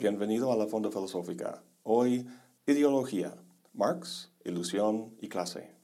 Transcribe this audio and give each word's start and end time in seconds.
bienvenido 0.00 0.50
a 0.50 0.56
la 0.56 0.66
Fonda 0.66 0.90
Filosófica. 0.90 1.62
Hoy, 1.82 2.26
ideología, 2.64 3.36
Marx, 3.74 4.32
ilusión 4.46 5.14
y 5.20 5.28
clase. 5.28 5.74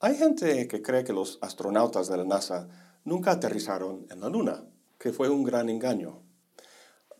Hay 0.00 0.14
gente 0.14 0.66
que 0.66 0.80
cree 0.80 1.04
que 1.04 1.12
los 1.12 1.38
astronautas 1.42 2.08
de 2.08 2.16
la 2.16 2.24
NASA 2.24 2.66
nunca 3.04 3.32
aterrizaron 3.32 4.06
en 4.08 4.20
la 4.20 4.30
Luna, 4.30 4.64
que 4.98 5.12
fue 5.12 5.28
un 5.28 5.44
gran 5.44 5.68
engaño. 5.68 6.22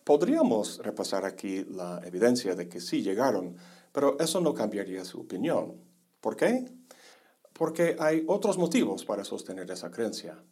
Podríamos 0.04 0.78
repasar 0.78 1.26
aquí 1.26 1.66
la 1.68 2.00
evidencia 2.06 2.54
de 2.54 2.66
que 2.66 2.80
sí 2.80 3.02
llegaron, 3.02 3.58
pero 3.92 4.18
eso 4.18 4.40
no 4.40 4.54
cambiaría 4.54 5.04
su 5.04 5.20
opinión. 5.20 5.74
¿Por 6.22 6.34
qué? 6.34 6.64
Porque 7.52 7.94
hay 7.98 8.24
otros 8.26 8.56
motivos 8.56 9.04
para 9.04 9.22
sostener 9.22 9.70
esa 9.70 9.90
creencia. 9.90 10.42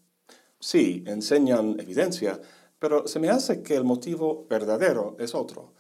Sí, 0.61 1.05
enseñan 1.07 1.81
evidencia, 1.81 2.39
pero 2.85 3.09
se 3.09 3.19
me 3.19 3.31
hace 3.31 3.63
que 3.63 3.77
el 3.77 3.83
motivo 3.83 4.47
verdadero 4.51 5.17
es 5.19 5.35
otro. 5.35 5.73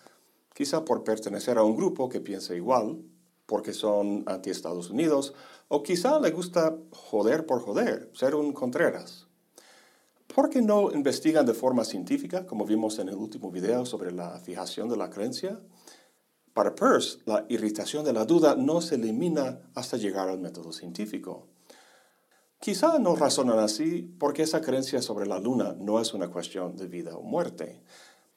Quizá 0.54 0.86
por 0.86 1.04
pertenecer 1.04 1.58
a 1.58 1.62
un 1.62 1.76
grupo 1.76 2.08
que 2.08 2.22
piensa 2.22 2.54
igual, 2.54 3.02
porque 3.44 3.74
son 3.74 4.24
anti-Estados 4.26 4.88
Unidos, 4.88 5.34
o 5.68 5.82
quizá 5.82 6.18
le 6.18 6.30
gusta 6.30 6.78
joder 6.92 7.44
por 7.44 7.60
joder, 7.60 8.10
ser 8.14 8.34
un 8.34 8.54
Contreras. 8.54 9.26
¿Por 10.34 10.48
qué 10.48 10.62
no 10.62 10.92
investigan 10.92 11.44
de 11.44 11.52
forma 11.52 11.84
científica, 11.84 12.46
como 12.46 12.64
vimos 12.64 12.98
en 12.98 13.10
el 13.10 13.16
último 13.16 13.50
video 13.50 13.84
sobre 13.84 14.10
la 14.10 14.40
fijación 14.40 14.88
de 14.88 14.96
la 14.96 15.10
creencia? 15.10 15.60
Para 16.54 16.74
Peirce, 16.74 17.18
la 17.26 17.44
irritación 17.50 18.06
de 18.06 18.14
la 18.14 18.24
duda 18.24 18.56
no 18.56 18.80
se 18.80 18.94
elimina 18.94 19.60
hasta 19.74 19.98
llegar 19.98 20.30
al 20.30 20.38
método 20.38 20.72
científico. 20.72 21.48
Quizá 22.64 22.98
no 22.98 23.14
razonan 23.14 23.58
así 23.58 24.10
porque 24.18 24.40
esa 24.40 24.62
creencia 24.62 25.02
sobre 25.02 25.26
la 25.26 25.38
luna 25.38 25.76
no 25.78 26.00
es 26.00 26.14
una 26.14 26.28
cuestión 26.28 26.74
de 26.76 26.86
vida 26.86 27.14
o 27.14 27.20
muerte. 27.20 27.82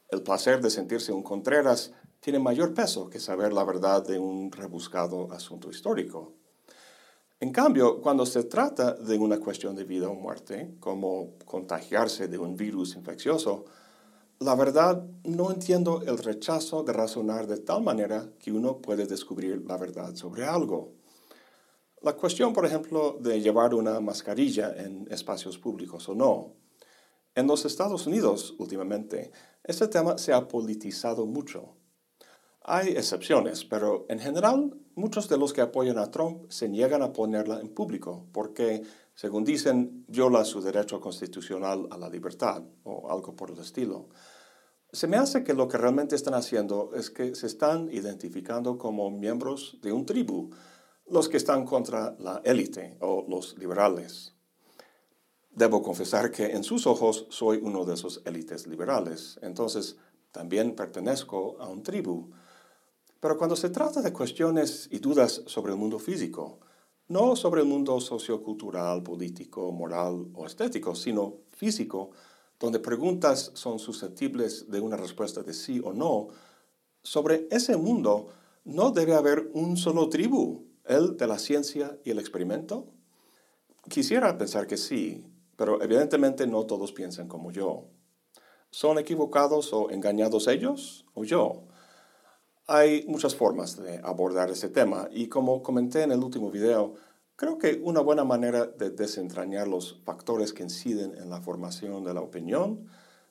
El 0.09 0.21
placer 0.21 0.61
de 0.61 0.69
sentirse 0.69 1.13
un 1.13 1.23
Contreras 1.23 1.93
tiene 2.19 2.37
mayor 2.37 2.73
peso 2.73 3.09
que 3.09 3.21
saber 3.21 3.53
la 3.53 3.63
verdad 3.63 4.05
de 4.05 4.19
un 4.19 4.51
rebuscado 4.51 5.31
asunto 5.31 5.69
histórico. 5.69 6.33
En 7.39 7.53
cambio, 7.53 8.01
cuando 8.01 8.25
se 8.25 8.43
trata 8.43 8.95
de 8.95 9.17
una 9.17 9.39
cuestión 9.39 9.77
de 9.77 9.85
vida 9.85 10.09
o 10.09 10.13
muerte, 10.13 10.75
como 10.81 11.37
contagiarse 11.45 12.27
de 12.27 12.37
un 12.37 12.57
virus 12.57 12.97
infeccioso, 12.97 13.63
la 14.39 14.55
verdad 14.55 15.05
no 15.23 15.51
entiendo 15.51 16.01
el 16.05 16.17
rechazo 16.17 16.83
de 16.83 16.91
razonar 16.91 17.47
de 17.47 17.59
tal 17.59 17.81
manera 17.81 18.29
que 18.39 18.51
uno 18.51 18.79
puede 18.79 19.05
descubrir 19.05 19.63
la 19.65 19.77
verdad 19.77 20.13
sobre 20.15 20.43
algo. 20.43 20.97
La 22.01 22.13
cuestión, 22.13 22.53
por 22.53 22.65
ejemplo, 22.65 23.17
de 23.19 23.41
llevar 23.41 23.73
una 23.73 23.99
mascarilla 23.99 24.73
en 24.77 25.07
espacios 25.09 25.57
públicos 25.57 26.07
o 26.09 26.13
no. 26.15 26.53
En 27.33 27.47
los 27.47 27.65
Estados 27.65 28.05
Unidos, 28.05 28.53
últimamente, 28.59 29.31
este 29.63 29.87
tema 29.87 30.17
se 30.17 30.31
ha 30.31 30.47
politizado 30.47 31.25
mucho. 31.25 31.75
Hay 32.61 32.89
excepciones, 32.89 33.65
pero 33.65 34.05
en 34.09 34.19
general 34.19 34.77
muchos 34.95 35.27
de 35.29 35.37
los 35.37 35.53
que 35.53 35.61
apoyan 35.61 35.97
a 35.97 36.11
Trump 36.11 36.49
se 36.49 36.67
niegan 36.67 37.01
a 37.01 37.13
ponerla 37.13 37.59
en 37.61 37.69
público 37.69 38.27
porque, 38.31 38.83
según 39.15 39.43
dicen, 39.43 40.05
viola 40.07 40.45
su 40.45 40.61
derecho 40.61 40.99
constitucional 40.99 41.87
a 41.89 41.97
la 41.97 42.09
libertad 42.09 42.63
o 42.83 43.09
algo 43.09 43.35
por 43.35 43.51
el 43.51 43.59
estilo. 43.59 44.09
Se 44.91 45.07
me 45.07 45.17
hace 45.17 45.43
que 45.43 45.53
lo 45.53 45.67
que 45.67 45.77
realmente 45.77 46.15
están 46.15 46.33
haciendo 46.33 46.91
es 46.93 47.09
que 47.09 47.35
se 47.35 47.47
están 47.47 47.89
identificando 47.91 48.77
como 48.77 49.09
miembros 49.09 49.77
de 49.81 49.91
un 49.91 50.05
tribu, 50.05 50.51
los 51.09 51.29
que 51.29 51.37
están 51.37 51.65
contra 51.65 52.15
la 52.19 52.41
élite 52.43 52.97
o 52.99 53.25
los 53.27 53.57
liberales. 53.57 54.33
Debo 55.51 55.81
confesar 55.81 56.31
que 56.31 56.51
en 56.51 56.63
sus 56.63 56.85
ojos 56.85 57.25
soy 57.29 57.59
uno 57.61 57.85
de 57.85 57.95
esos 57.95 58.21
élites 58.25 58.67
liberales, 58.67 59.39
entonces 59.41 59.97
también 60.31 60.75
pertenezco 60.75 61.57
a 61.59 61.67
un 61.67 61.81
tribu. 61.81 62.29
Pero 63.19 63.37
cuando 63.37 63.55
se 63.55 63.69
trata 63.69 64.01
de 64.01 64.13
cuestiones 64.13 64.87
y 64.91 64.99
dudas 64.99 65.41
sobre 65.47 65.71
el 65.71 65.79
mundo 65.79 65.97
físico, 65.97 66.59
no 67.07 67.35
sobre 67.35 67.61
el 67.61 67.67
mundo 67.67 67.99
sociocultural, 67.99 69.01
político, 69.01 69.71
moral 69.71 70.27
o 70.35 70.45
estético, 70.45 70.93
sino 70.93 71.37
físico, 71.49 72.11
donde 72.59 72.79
preguntas 72.79 73.51
son 73.55 73.79
susceptibles 73.79 74.69
de 74.69 74.79
una 74.79 74.97
respuesta 74.97 75.41
de 75.41 75.53
sí 75.53 75.81
o 75.83 75.93
no, 75.93 76.27
sobre 77.01 77.47
ese 77.49 77.77
mundo 77.77 78.27
no 78.65 78.91
debe 78.91 79.15
haber 79.15 79.49
un 79.53 79.77
solo 79.77 80.09
tribu, 80.09 80.66
el 80.87 81.17
de 81.17 81.27
la 81.27 81.39
ciencia 81.39 81.97
y 82.03 82.11
el 82.11 82.19
experimento. 82.19 82.87
Quisiera 83.89 84.37
pensar 84.37 84.67
que 84.67 84.77
sí, 84.77 85.25
pero 85.55 85.81
evidentemente 85.81 86.47
no 86.47 86.65
todos 86.65 86.91
piensan 86.91 87.27
como 87.27 87.51
yo. 87.51 87.85
¿Son 88.69 88.99
equivocados 88.99 89.73
o 89.73 89.89
engañados 89.89 90.47
ellos 90.47 91.05
o 91.13 91.23
yo? 91.23 91.63
Hay 92.67 93.05
muchas 93.07 93.35
formas 93.35 93.77
de 93.81 93.99
abordar 94.03 94.51
ese 94.51 94.69
tema 94.69 95.07
y 95.11 95.27
como 95.27 95.63
comenté 95.63 96.03
en 96.03 96.11
el 96.11 96.23
último 96.23 96.51
video, 96.51 96.95
creo 97.37 97.57
que 97.57 97.79
una 97.81 98.01
buena 98.01 98.25
manera 98.25 98.65
de 98.65 98.89
desentrañar 98.89 99.67
los 99.67 100.01
factores 100.03 100.51
que 100.51 100.63
inciden 100.63 101.15
en 101.17 101.29
la 101.29 101.41
formación 101.41 102.03
de 102.03 102.13
la 102.13 102.21
opinión 102.21 102.87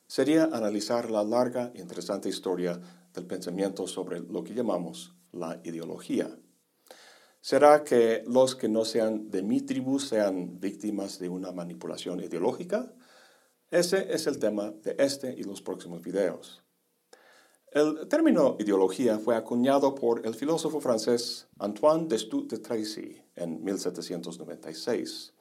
sería 0.07 0.45
analizar 0.45 1.11
la 1.11 1.23
larga 1.23 1.71
e 1.75 1.81
interesante 1.81 2.29
historia 2.29 2.79
del 3.13 3.25
pensamiento 3.25 3.85
sobre 3.85 4.21
lo 4.21 4.43
que 4.43 4.55
llamamos 4.55 5.13
la 5.31 5.59
ideología. 5.63 6.35
¿Será 7.41 7.83
que 7.83 8.23
los 8.27 8.55
que 8.55 8.67
no 8.67 8.83
sean 8.83 9.29
de 9.29 9.41
mi 9.41 9.61
tribu 9.61 9.99
sean 9.99 10.59
víctimas 10.59 11.19
de 11.19 11.29
una 11.29 11.51
manipulación 11.51 12.19
ideológica? 12.19 12.93
Ese 13.69 14.13
es 14.13 14.27
el 14.27 14.39
tema 14.39 14.71
de 14.71 14.95
este 14.99 15.33
y 15.33 15.43
los 15.43 15.61
próximos 15.61 16.01
videos. 16.01 16.63
El 17.71 18.07
término 18.07 18.55
ideología 18.59 19.19
fue 19.19 19.35
acuñado 19.35 19.93
por 19.93 20.25
el 20.25 20.35
filósofo 20.35 20.79
francés 20.79 21.47
Antoine 21.59 22.07
Destutt 22.07 22.49
de 22.51 22.59
Tracy 22.59 23.21
en 23.35 23.63
1796. 23.63 25.33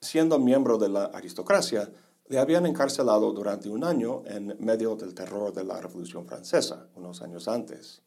Siendo 0.00 0.38
miembro 0.38 0.78
de 0.78 0.88
la 0.88 1.04
aristocracia, 1.04 1.92
le 2.28 2.38
habían 2.38 2.66
encarcelado 2.66 3.32
durante 3.32 3.68
un 3.68 3.84
año 3.84 4.22
en 4.26 4.56
medio 4.58 4.96
del 4.96 5.14
terror 5.14 5.52
de 5.52 5.64
la 5.64 5.80
Revolución 5.80 6.26
Francesa, 6.26 6.88
unos 6.96 7.22
años 7.22 7.48
antes. 7.48 8.02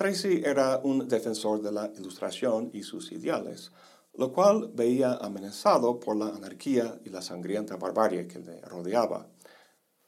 Tracy 0.00 0.40
era 0.42 0.80
un 0.82 1.06
defensor 1.06 1.60
de 1.60 1.70
la 1.70 1.92
Ilustración 1.94 2.70
y 2.72 2.84
sus 2.84 3.12
ideales, 3.12 3.70
lo 4.14 4.32
cual 4.32 4.70
veía 4.72 5.12
amenazado 5.16 6.00
por 6.00 6.16
la 6.16 6.28
anarquía 6.28 6.98
y 7.04 7.10
la 7.10 7.20
sangrienta 7.20 7.76
barbarie 7.76 8.26
que 8.26 8.38
le 8.38 8.62
rodeaba. 8.62 9.26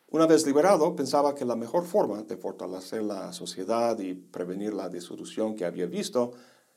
Una 0.09 0.27
vez 0.27 0.47
liberado, 0.47 0.97
pensaba 0.97 1.35
que 1.35 1.45
la 1.45 1.57
mejor 1.57 1.85
forma 1.85 2.23
de 2.23 2.39
fortalecer 2.39 3.03
la 3.03 3.35
sociedad 3.35 3.99
y 3.99 4.15
prevenir 4.15 4.73
la 4.73 4.89
disolución 4.89 5.55
que 5.55 5.67
había 5.67 5.85
visto 5.85 6.33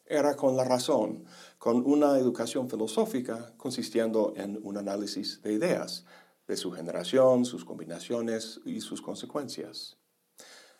era 0.06 0.36
con 0.36 0.58
la 0.58 0.66
razón, 0.66 1.24
con 1.58 1.86
una 1.86 2.18
educación 2.18 2.70
filosófica 2.70 3.54
consistiendo 3.56 4.34
en 4.36 4.60
un 4.62 4.76
análisis 4.76 5.42
de 5.42 5.54
ideas, 5.54 6.04
de 6.50 6.58
su 6.58 6.70
generación, 6.70 7.46
sus 7.46 7.64
combinaciones 7.64 8.60
y 8.66 8.82
sus 8.82 9.02
consecuencias. 9.02 9.96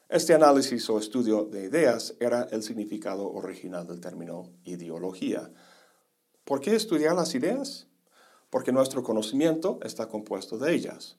Este 0.08 0.36
análisis 0.36 0.88
o 0.92 1.00
estudio 1.00 1.46
de 1.46 1.64
ideas 1.64 2.14
era 2.20 2.44
el 2.52 2.62
significado 2.62 3.28
original 3.32 3.88
del 3.88 4.00
término 4.00 4.52
ideología. 4.64 5.52
¿Por 6.44 6.62
qué 6.62 6.76
estudiar 6.76 7.16
las 7.16 7.34
ideas? 7.34 7.88
Porque 8.52 8.72
nuestro 8.72 9.02
conocimiento 9.02 9.80
está 9.82 10.08
compuesto 10.08 10.60
de 10.60 10.76
ellas. 10.76 11.18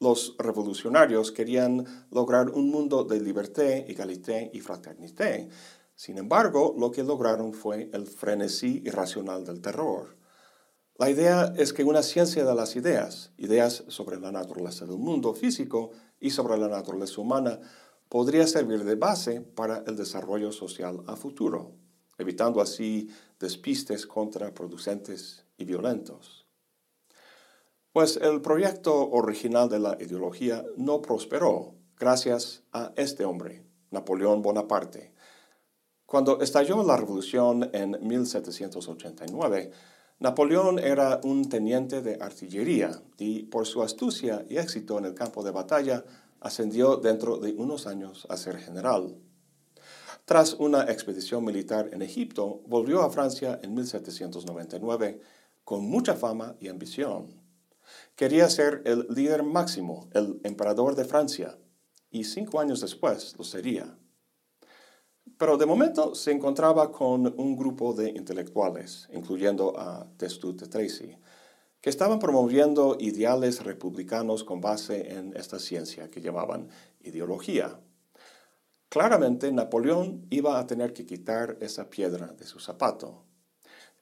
Los 0.00 0.36
revolucionarios 0.38 1.32
querían 1.32 1.86
lograr 2.10 2.50
un 2.50 2.70
mundo 2.70 3.04
de 3.04 3.22
libertad, 3.22 3.88
igualdad 3.88 4.50
y 4.52 4.60
fraternité. 4.60 5.48
Sin 5.94 6.18
embargo, 6.18 6.74
lo 6.78 6.90
que 6.90 7.02
lograron 7.02 7.54
fue 7.54 7.88
el 7.94 8.06
frenesí 8.06 8.82
irracional 8.84 9.46
del 9.46 9.62
terror. 9.62 10.18
La 10.98 11.08
idea 11.08 11.54
es 11.56 11.72
que 11.72 11.84
una 11.84 12.02
ciencia 12.02 12.44
de 12.44 12.54
las 12.54 12.76
ideas, 12.76 13.32
ideas 13.38 13.84
sobre 13.88 14.20
la 14.20 14.30
naturaleza 14.30 14.84
del 14.84 14.98
mundo 14.98 15.32
físico 15.32 15.92
y 16.20 16.28
sobre 16.28 16.58
la 16.58 16.68
naturaleza 16.68 17.18
humana, 17.22 17.60
podría 18.10 18.46
servir 18.48 18.84
de 18.84 18.96
base 18.96 19.40
para 19.40 19.84
el 19.86 19.96
desarrollo 19.96 20.50
social 20.50 21.02
a 21.06 21.14
futuro, 21.14 21.76
evitando 22.18 22.60
así 22.60 23.08
despistes 23.38 24.04
contraproducentes 24.04 25.46
y 25.56 25.64
violentos. 25.64 26.44
Pues 27.92 28.16
el 28.16 28.42
proyecto 28.42 29.10
original 29.10 29.68
de 29.68 29.78
la 29.78 29.96
ideología 30.00 30.64
no 30.76 31.00
prosperó 31.00 31.76
gracias 31.96 32.64
a 32.72 32.92
este 32.96 33.24
hombre, 33.24 33.64
Napoleón 33.90 34.42
Bonaparte. 34.42 35.14
Cuando 36.04 36.40
estalló 36.40 36.82
la 36.82 36.96
revolución 36.96 37.70
en 37.72 37.96
1789, 38.00 39.70
Napoleón 40.18 40.80
era 40.80 41.20
un 41.22 41.48
teniente 41.48 42.02
de 42.02 42.18
artillería 42.20 43.02
y 43.18 43.44
por 43.44 43.66
su 43.66 43.84
astucia 43.84 44.44
y 44.48 44.56
éxito 44.56 44.98
en 44.98 45.04
el 45.04 45.14
campo 45.14 45.44
de 45.44 45.52
batalla 45.52 46.04
ascendió 46.40 46.96
dentro 46.96 47.36
de 47.36 47.52
unos 47.52 47.86
años 47.86 48.26
a 48.30 48.36
ser 48.36 48.58
general. 48.58 49.16
Tras 50.24 50.54
una 50.54 50.84
expedición 50.84 51.44
militar 51.44 51.90
en 51.92 52.02
Egipto, 52.02 52.62
volvió 52.66 53.02
a 53.02 53.10
Francia 53.10 53.58
en 53.62 53.74
1799 53.74 55.20
con 55.64 55.84
mucha 55.84 56.14
fama 56.14 56.56
y 56.60 56.68
ambición. 56.68 57.40
Quería 58.14 58.48
ser 58.48 58.82
el 58.84 59.06
líder 59.10 59.42
máximo, 59.42 60.08
el 60.12 60.40
emperador 60.44 60.94
de 60.94 61.04
Francia. 61.04 61.58
y 62.12 62.24
cinco 62.24 62.58
años 62.58 62.80
después 62.80 63.36
lo 63.38 63.44
sería. 63.44 63.96
Pero 65.38 65.56
de 65.56 65.64
momento 65.64 66.14
se 66.14 66.32
encontraba 66.32 66.90
con 66.90 67.32
un 67.40 67.56
grupo 67.56 67.92
de 67.94 68.10
intelectuales, 68.10 69.08
incluyendo 69.12 69.78
a 69.78 70.06
Destutt 70.18 70.60
de 70.60 70.66
Tracy, 70.66 71.16
que 71.80 71.90
estaban 71.90 72.18
promoviendo 72.18 72.96
ideales 73.00 73.64
republicanos 73.64 74.44
con 74.44 74.60
base 74.60 75.12
en 75.12 75.34
esta 75.36 75.58
ciencia 75.58 76.10
que 76.10 76.20
llamaban 76.20 76.68
ideología. 77.00 77.80
Claramente 78.88 79.50
Napoleón 79.52 80.26
iba 80.30 80.58
a 80.58 80.66
tener 80.66 80.92
que 80.92 81.06
quitar 81.06 81.56
esa 81.60 81.88
piedra 81.88 82.28
de 82.28 82.44
su 82.44 82.58
zapato. 82.58 83.24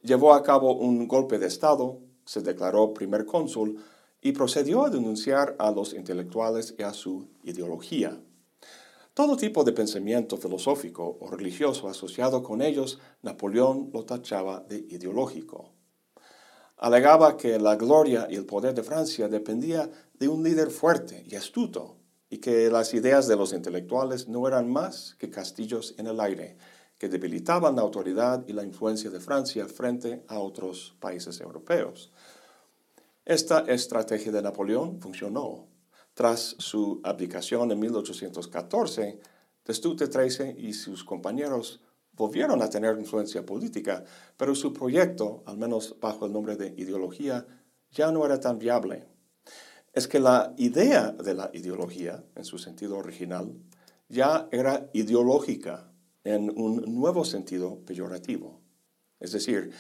Llevó 0.01 0.33
a 0.35 0.43
cabo 0.43 0.73
un 0.73 1.07
golpe 1.07 1.39
de 1.39 1.47
Estado, 1.47 2.01
se 2.25 2.41
declaró 2.41 2.95
primer 2.95 3.27
cónsul 3.27 3.85
y 4.21 4.33
procedió 4.33 4.85
a 4.85 4.91
denunciar 4.91 5.55
a 5.59 5.71
los 5.71 5.93
intelectuales 5.95 6.75
y 6.79 6.83
a 6.83 6.93
su 6.93 7.29
ideología. 7.45 8.21
Todo 9.15 9.37
tipo 9.37 9.65
de 9.65 9.73
pensamiento 9.73 10.37
filosófico 10.37 11.19
o 11.21 11.31
religioso 11.31 11.89
asociado 11.89 12.43
con 12.43 12.63
ellos, 12.63 12.99
Napoleón 13.23 13.91
lo 13.93 14.05
tachaba 14.05 14.61
de 14.61 14.79
ideológico. 14.89 15.78
Alegaba 16.79 17.37
que 17.37 17.59
la 17.59 17.75
gloria 17.75 18.29
y 18.31 18.37
el 18.37 18.47
poder 18.47 18.73
de 18.73 18.85
Francia 18.85 19.29
dependía 19.29 19.91
de 20.15 20.29
un 20.29 20.45
líder 20.45 20.71
fuerte 20.71 21.25
y 21.27 21.35
astuto, 21.35 21.97
y 22.31 22.39
que 22.39 22.71
las 22.71 22.95
ideas 22.95 23.27
de 23.27 23.37
los 23.37 23.53
intelectuales 23.53 24.29
no 24.29 24.47
eran 24.47 24.71
más 24.71 25.17
que 25.19 25.31
castillos 25.31 25.95
en 25.99 26.07
el 26.07 26.21
aire, 26.21 26.57
que 26.97 27.09
debilitaban 27.09 27.77
la 27.77 27.83
autoridad 27.83 28.45
y 28.47 28.53
la 28.53 28.63
influencia 28.63 29.11
de 29.11 29.19
Francia 29.21 29.67
frente 29.67 30.25
a 30.29 30.39
otros 30.39 30.97
países 31.01 31.41
europeos. 31.41 32.13
Esta 33.25 33.61
estrategia 33.61 34.33
de 34.33 34.43
Napoleón 34.43 35.01
funcionó. 35.01 35.67
Tras 36.15 36.57
su 36.59 37.01
abdicación 37.05 37.71
en 37.73 37.79
1814, 37.79 39.21
Destutt 39.65 40.01
de 40.01 40.57
y 40.59 40.73
sus 40.73 41.05
compañeros 41.05 41.81
volvieron 42.19 42.61
a 42.61 42.69
tener 42.69 42.99
influencia 42.99 43.47
política, 43.47 44.05
pero 44.37 44.55
su 44.55 44.73
proyecto, 44.73 45.43
al 45.47 45.57
menos 45.57 45.97
bajo 46.01 46.27
el 46.27 46.33
nombre 46.33 46.57
de 46.57 46.75
ideología, 46.77 47.47
ya 47.93 48.11
no 48.11 48.27
era 48.27 48.41
tan 48.41 48.59
viable. 48.59 49.07
Es 49.95 50.09
que 50.09 50.19
la 50.19 50.53
idea 50.59 51.13
de 51.13 51.35
la 51.35 51.51
ideología, 51.55 52.25
en 52.35 52.45
su 52.45 52.59
sentido 52.59 52.99
original, 52.99 53.55
ya 54.09 54.49
era 54.51 54.91
ideológica 54.93 55.93
en 56.25 56.53
un 56.61 56.95
nuevo 56.95 57.25
sentido 57.25 57.81
peyorativo. 57.87 58.61
Es 59.21 59.33
decir, 59.33 59.71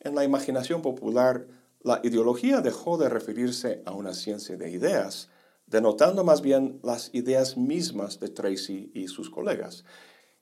en 0.00 0.14
la 0.14 0.24
imaginación 0.24 0.80
popular, 0.80 1.48
la 1.82 2.00
ideología 2.02 2.60
dejó 2.60 2.96
de 2.96 3.08
referirse 3.08 3.82
a 3.84 3.92
una 3.92 4.14
ciencia 4.14 4.56
de 4.56 4.70
ideas, 4.70 5.28
denotando 5.66 6.24
más 6.24 6.42
bien 6.42 6.80
las 6.82 7.14
ideas 7.14 7.56
mismas 7.56 8.20
de 8.20 8.28
Tracy 8.28 8.90
y 8.94 9.08
sus 9.08 9.30
colegas, 9.30 9.84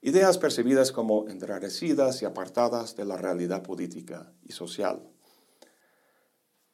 ideas 0.00 0.38
percibidas 0.38 0.92
como 0.92 1.28
enrarecidas 1.28 2.22
y 2.22 2.24
apartadas 2.24 2.96
de 2.96 3.04
la 3.04 3.16
realidad 3.16 3.62
política 3.62 4.32
y 4.42 4.52
social. 4.52 5.02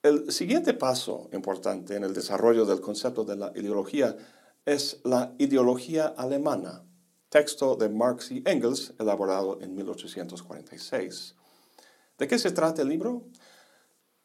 El 0.03 0.33
siguiente 0.33 0.75
paso 0.75 1.29
importante 1.33 1.95
en 1.95 2.05
el 2.05 2.13
desarrollo 2.13 2.67
del 2.67 2.81
concepto 2.81 3.25
de 3.25 3.37
la 3.37 3.53
ideología 3.55 4.17
es 4.65 5.01
la 5.05 5.35
ideología 5.39 6.07
alemana, 6.07 6.85
texto 7.29 7.77
de 7.77 7.89
Marx 7.89 8.33
y 8.33 8.43
Engels 8.45 8.95
elaborado 8.99 9.61
en 9.61 9.75
1846. 9.75 11.35
¿De 12.19 12.29
qué 12.29 12.39
se 12.39 12.51
trata 12.51 12.83
el 12.83 12.89
libro? 12.89 13.25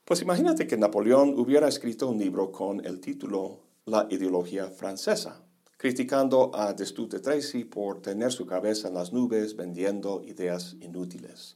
Pues 0.03 0.21
imagínate 0.21 0.67
que 0.67 0.77
Napoleón 0.77 1.37
hubiera 1.39 1.67
escrito 1.67 2.09
un 2.09 2.17
libro 2.17 2.51
con 2.51 2.85
el 2.85 2.99
título 2.99 3.61
La 3.85 4.07
ideología 4.09 4.69
francesa 4.69 5.46
criticando 5.77 6.51
a 6.55 6.73
Destutt 6.73 7.13
de 7.13 7.19
Tracy 7.19 7.63
por 7.63 8.01
tener 8.01 8.31
su 8.31 8.45
cabeza 8.45 8.87
en 8.87 8.95
las 8.95 9.13
nubes 9.13 9.55
vendiendo 9.55 10.23
ideas 10.23 10.75
inútiles. 10.81 11.55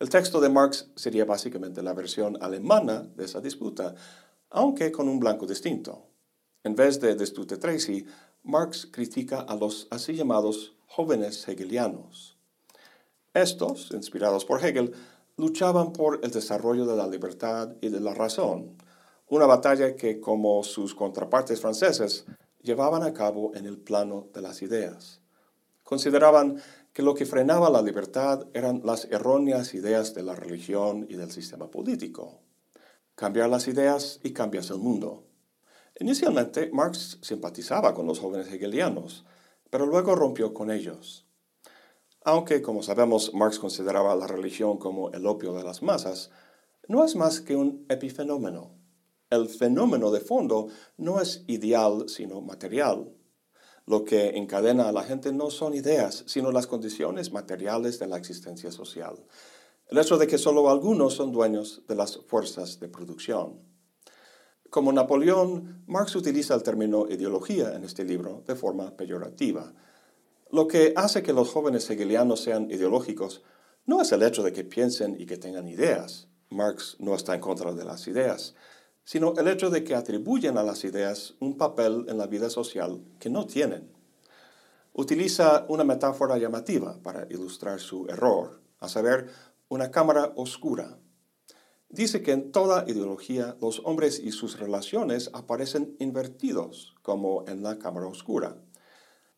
El 0.00 0.08
texto 0.08 0.40
de 0.40 0.48
Marx 0.48 0.90
sería 0.96 1.24
básicamente 1.24 1.82
la 1.82 1.92
versión 1.92 2.38
alemana 2.42 3.02
de 3.16 3.24
esa 3.24 3.40
disputa, 3.40 3.94
aunque 4.50 4.90
con 4.90 5.08
un 5.08 5.18
blanco 5.18 5.46
distinto. 5.46 6.06
En 6.64 6.74
vez 6.74 7.00
de 7.00 7.14
Destutt 7.14 7.50
de 7.50 7.56
Tracy, 7.58 8.06
Marx 8.44 8.86
critica 8.90 9.40
a 9.40 9.56
los 9.56 9.88
así 9.90 10.14
llamados 10.14 10.74
jóvenes 10.86 11.46
hegelianos. 11.46 12.38
Estos, 13.34 13.90
inspirados 13.92 14.44
por 14.44 14.64
Hegel, 14.64 14.94
luchaban 15.36 15.92
por 15.92 16.20
el 16.22 16.30
desarrollo 16.30 16.86
de 16.86 16.96
la 16.96 17.06
libertad 17.06 17.76
y 17.80 17.88
de 17.90 18.00
la 18.00 18.14
razón, 18.14 18.76
una 19.28 19.46
batalla 19.46 19.94
que, 19.96 20.20
como 20.20 20.62
sus 20.64 20.94
contrapartes 20.94 21.60
franceses, 21.60 22.24
llevaban 22.68 23.02
a 23.02 23.14
cabo 23.14 23.52
en 23.54 23.64
el 23.64 23.78
plano 23.78 24.28
de 24.34 24.42
las 24.42 24.60
ideas. 24.60 25.22
Consideraban 25.84 26.60
que 26.92 27.02
lo 27.02 27.14
que 27.14 27.24
frenaba 27.24 27.70
la 27.70 27.80
libertad 27.80 28.46
eran 28.52 28.82
las 28.84 29.06
erróneas 29.06 29.72
ideas 29.72 30.12
de 30.12 30.22
la 30.22 30.34
religión 30.34 31.06
y 31.08 31.14
del 31.14 31.30
sistema 31.30 31.70
político. 31.70 32.42
Cambiar 33.14 33.48
las 33.48 33.68
ideas 33.68 34.20
y 34.22 34.34
cambias 34.34 34.68
el 34.68 34.78
mundo. 34.78 35.24
Inicialmente, 35.98 36.70
Marx 36.70 37.18
simpatizaba 37.22 37.94
con 37.94 38.06
los 38.06 38.18
jóvenes 38.18 38.52
hegelianos, 38.52 39.24
pero 39.70 39.86
luego 39.86 40.14
rompió 40.14 40.52
con 40.52 40.70
ellos. 40.70 41.24
Aunque, 42.22 42.60
como 42.60 42.82
sabemos, 42.82 43.32
Marx 43.32 43.58
consideraba 43.58 44.14
la 44.14 44.26
religión 44.26 44.76
como 44.76 45.10
el 45.12 45.26
opio 45.26 45.54
de 45.54 45.64
las 45.64 45.82
masas, 45.82 46.30
no 46.86 47.02
es 47.02 47.16
más 47.16 47.40
que 47.40 47.56
un 47.56 47.86
epifenómeno, 47.88 48.77
el 49.30 49.48
fenómeno 49.48 50.10
de 50.10 50.20
fondo 50.20 50.68
no 50.96 51.20
es 51.20 51.44
ideal, 51.46 52.08
sino 52.08 52.40
material. 52.40 53.12
Lo 53.86 54.04
que 54.04 54.36
encadena 54.36 54.88
a 54.88 54.92
la 54.92 55.02
gente 55.02 55.32
no 55.32 55.50
son 55.50 55.74
ideas, 55.74 56.24
sino 56.26 56.52
las 56.52 56.66
condiciones 56.66 57.32
materiales 57.32 57.98
de 57.98 58.06
la 58.06 58.18
existencia 58.18 58.70
social. 58.70 59.16
El 59.88 59.98
hecho 59.98 60.18
de 60.18 60.26
que 60.26 60.36
solo 60.36 60.68
algunos 60.68 61.14
son 61.14 61.32
dueños 61.32 61.82
de 61.88 61.94
las 61.94 62.18
fuerzas 62.26 62.78
de 62.80 62.88
producción. 62.88 63.60
Como 64.68 64.92
Napoleón, 64.92 65.82
Marx 65.86 66.14
utiliza 66.14 66.54
el 66.54 66.62
término 66.62 67.06
ideología 67.08 67.74
en 67.74 67.84
este 67.84 68.04
libro 68.04 68.44
de 68.46 68.54
forma 68.54 68.94
peyorativa. 68.94 69.72
Lo 70.50 70.68
que 70.68 70.92
hace 70.94 71.22
que 71.22 71.32
los 71.32 71.48
jóvenes 71.48 71.88
hegelianos 71.88 72.40
sean 72.40 72.70
ideológicos 72.70 73.42
no 73.86 74.02
es 74.02 74.12
el 74.12 74.22
hecho 74.22 74.42
de 74.42 74.52
que 74.52 74.64
piensen 74.64 75.16
y 75.18 75.24
que 75.24 75.38
tengan 75.38 75.66
ideas. 75.66 76.28
Marx 76.50 76.96
no 76.98 77.14
está 77.14 77.34
en 77.34 77.40
contra 77.40 77.72
de 77.72 77.84
las 77.84 78.06
ideas, 78.06 78.54
sino 79.08 79.32
el 79.38 79.48
hecho 79.48 79.70
de 79.70 79.84
que 79.84 79.94
atribuyen 79.94 80.58
a 80.58 80.62
las 80.62 80.84
ideas 80.84 81.34
un 81.40 81.56
papel 81.56 82.04
en 82.08 82.18
la 82.18 82.26
vida 82.26 82.50
social 82.50 83.02
que 83.18 83.30
no 83.30 83.46
tienen. 83.46 83.90
Utiliza 84.92 85.64
una 85.70 85.82
metáfora 85.82 86.36
llamativa 86.36 87.00
para 87.02 87.26
ilustrar 87.30 87.80
su 87.80 88.06
error, 88.10 88.60
a 88.80 88.88
saber, 88.90 89.30
una 89.70 89.90
cámara 89.90 90.34
oscura. 90.36 90.98
Dice 91.88 92.20
que 92.20 92.32
en 92.32 92.52
toda 92.52 92.84
ideología 92.86 93.56
los 93.62 93.80
hombres 93.86 94.18
y 94.18 94.30
sus 94.30 94.58
relaciones 94.58 95.30
aparecen 95.32 95.96
invertidos, 95.98 96.94
como 97.00 97.46
en 97.48 97.62
la 97.62 97.78
cámara 97.78 98.08
oscura. 98.08 98.58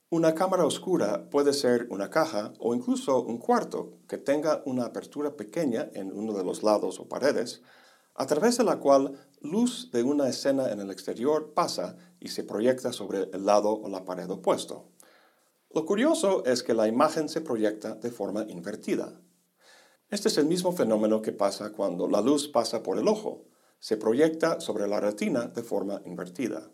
Una 0.09 0.35
cámara 0.35 0.67
oscura 0.67 1.31
puede 1.31 1.53
ser 1.53 1.87
una 1.91 2.11
caja 2.11 2.55
o 2.59 2.75
incluso 2.75 3.23
un 3.23 3.39
cuarto 3.39 3.93
que 4.09 4.19
tenga 4.19 4.63
una 4.67 4.87
apertura 4.87 5.37
pequeña 5.37 5.89
en 5.95 6.11
uno 6.11 6.33
de 6.33 6.43
los 6.43 6.65
lados 6.65 6.99
o 6.99 7.09
paredes, 7.09 7.63
a 8.21 8.27
través 8.27 8.59
de 8.59 8.65
la 8.65 8.77
cual 8.77 9.15
luz 9.41 9.91
de 9.91 10.03
una 10.03 10.29
escena 10.29 10.71
en 10.71 10.81
el 10.81 10.91
exterior 10.91 11.53
pasa 11.55 11.97
y 12.21 12.29
se 12.29 12.45
proyecta 12.45 12.93
sobre 12.93 13.31
el 13.33 13.47
lado 13.47 13.73
o 13.73 13.89
la 13.89 14.05
pared 14.05 14.31
opuesto. 14.31 14.91
Lo 15.73 15.87
curioso 15.87 16.45
es 16.45 16.63
que 16.63 16.75
la 16.75 16.89
imagen 16.89 17.29
se 17.29 17.41
proyecta 17.41 17.95
de 17.95 18.11
forma 18.11 18.45
invertida. 18.49 19.21
Este 20.11 20.29
es 20.29 20.39
el 20.39 20.47
mismo 20.47 20.73
fenómeno 20.73 21.23
que 21.23 21.33
pasa 21.33 21.71
cuando 21.71 22.09
la 22.09 22.21
luz 22.21 22.49
pasa 22.49 22.83
por 22.83 22.99
el 22.99 23.07
ojo. 23.07 23.47
Se 23.79 23.97
proyecta 23.97 24.61
sobre 24.61 24.89
la 24.89 25.01
retina 25.01 25.47
de 25.47 25.63
forma 25.63 26.03
invertida. 26.05 26.69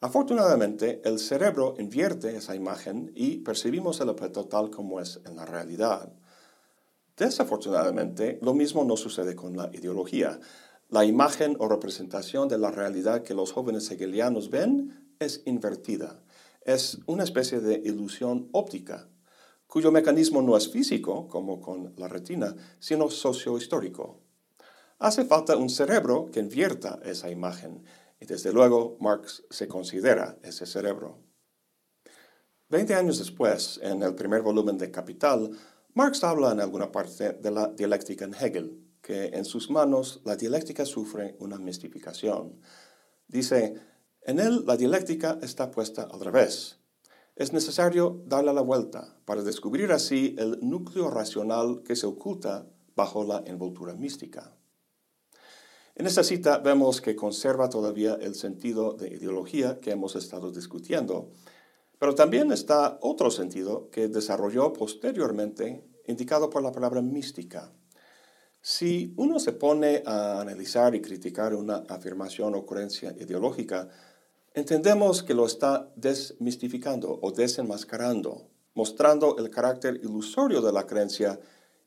Afortunadamente, 0.00 1.00
el 1.04 1.18
cerebro 1.18 1.74
invierte 1.78 2.36
esa 2.36 2.54
imagen 2.54 3.12
y 3.14 3.38
percibimos 3.38 4.00
el 4.00 4.10
objeto 4.10 4.46
tal 4.46 4.70
como 4.70 5.00
es 5.00 5.20
en 5.24 5.36
la 5.36 5.46
realidad. 5.46 6.12
Desafortunadamente, 7.16 8.38
lo 8.42 8.52
mismo 8.52 8.84
no 8.84 8.96
sucede 8.96 9.34
con 9.34 9.56
la 9.56 9.70
ideología. 9.72 10.40
La 10.92 11.06
imagen 11.06 11.56
o 11.58 11.68
representación 11.68 12.48
de 12.48 12.58
la 12.58 12.70
realidad 12.70 13.22
que 13.22 13.32
los 13.32 13.50
jóvenes 13.50 13.90
hegelianos 13.90 14.50
ven 14.50 15.14
es 15.20 15.40
invertida. 15.46 16.22
Es 16.66 16.98
una 17.06 17.24
especie 17.24 17.60
de 17.60 17.80
ilusión 17.82 18.50
óptica, 18.52 19.08
cuyo 19.66 19.90
mecanismo 19.90 20.42
no 20.42 20.54
es 20.54 20.70
físico, 20.70 21.28
como 21.28 21.62
con 21.62 21.94
la 21.96 22.08
retina, 22.08 22.54
sino 22.78 23.08
sociohistórico. 23.08 24.20
Hace 24.98 25.24
falta 25.24 25.56
un 25.56 25.70
cerebro 25.70 26.30
que 26.30 26.40
invierta 26.40 27.00
esa 27.04 27.30
imagen, 27.30 27.84
y 28.20 28.26
desde 28.26 28.52
luego 28.52 28.98
Marx 29.00 29.44
se 29.48 29.68
considera 29.68 30.38
ese 30.42 30.66
cerebro. 30.66 31.20
Veinte 32.68 32.94
años 32.94 33.18
después, 33.18 33.80
en 33.82 34.02
el 34.02 34.14
primer 34.14 34.42
volumen 34.42 34.76
de 34.76 34.90
Capital, 34.90 35.52
Marx 35.94 36.22
habla 36.22 36.52
en 36.52 36.60
alguna 36.60 36.92
parte 36.92 37.32
de 37.32 37.50
la 37.50 37.68
dialéctica 37.68 38.26
en 38.26 38.34
Hegel, 38.34 38.91
que 39.02 39.26
en 39.26 39.44
sus 39.44 39.70
manos 39.70 40.22
la 40.24 40.36
dialéctica 40.36 40.86
sufre 40.86 41.36
una 41.40 41.58
mistificación. 41.58 42.60
Dice, 43.28 43.74
En 44.22 44.38
él 44.38 44.64
la 44.66 44.76
dialéctica 44.76 45.38
está 45.42 45.70
puesta 45.70 46.04
al 46.04 46.20
revés. 46.20 46.78
Es 47.34 47.52
necesario 47.52 48.22
darle 48.26 48.52
la 48.52 48.60
vuelta 48.60 49.16
para 49.24 49.42
descubrir 49.42 49.90
así 49.90 50.36
el 50.38 50.58
núcleo 50.62 51.10
racional 51.10 51.82
que 51.82 51.96
se 51.96 52.06
oculta 52.06 52.68
bajo 52.94 53.24
la 53.24 53.42
envoltura 53.46 53.94
mística. 53.94 54.54
En 55.94 56.06
esta 56.06 56.22
cita 56.22 56.58
vemos 56.58 57.00
que 57.00 57.16
conserva 57.16 57.68
todavía 57.68 58.14
el 58.20 58.34
sentido 58.34 58.92
de 58.92 59.08
ideología 59.08 59.78
que 59.78 59.90
hemos 59.90 60.14
estado 60.14 60.50
discutiendo, 60.50 61.30
pero 61.98 62.14
también 62.14 62.52
está 62.52 62.98
otro 63.02 63.30
sentido 63.30 63.90
que 63.90 64.08
desarrolló 64.08 64.72
posteriormente, 64.72 65.84
indicado 66.06 66.48
por 66.48 66.62
la 66.62 66.72
palabra 66.72 67.02
mística. 67.02 67.72
Si 68.64 69.12
uno 69.16 69.40
se 69.40 69.50
pone 69.50 70.04
a 70.06 70.40
analizar 70.40 70.94
y 70.94 71.02
criticar 71.02 71.52
una 71.52 71.82
afirmación 71.88 72.54
o 72.54 72.64
creencia 72.64 73.12
ideológica, 73.18 73.88
entendemos 74.54 75.24
que 75.24 75.34
lo 75.34 75.46
está 75.46 75.90
desmistificando 75.96 77.18
o 77.20 77.32
desenmascarando, 77.32 78.46
mostrando 78.74 79.36
el 79.38 79.50
carácter 79.50 79.96
ilusorio 80.04 80.62
de 80.62 80.72
la 80.72 80.86
creencia 80.86 81.40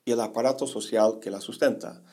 y 0.03 0.11
el 0.11 0.19
aparato 0.19 0.67
social 0.67 1.19
que 1.21 1.31
la 1.31 1.39
sustenta. 1.39 2.03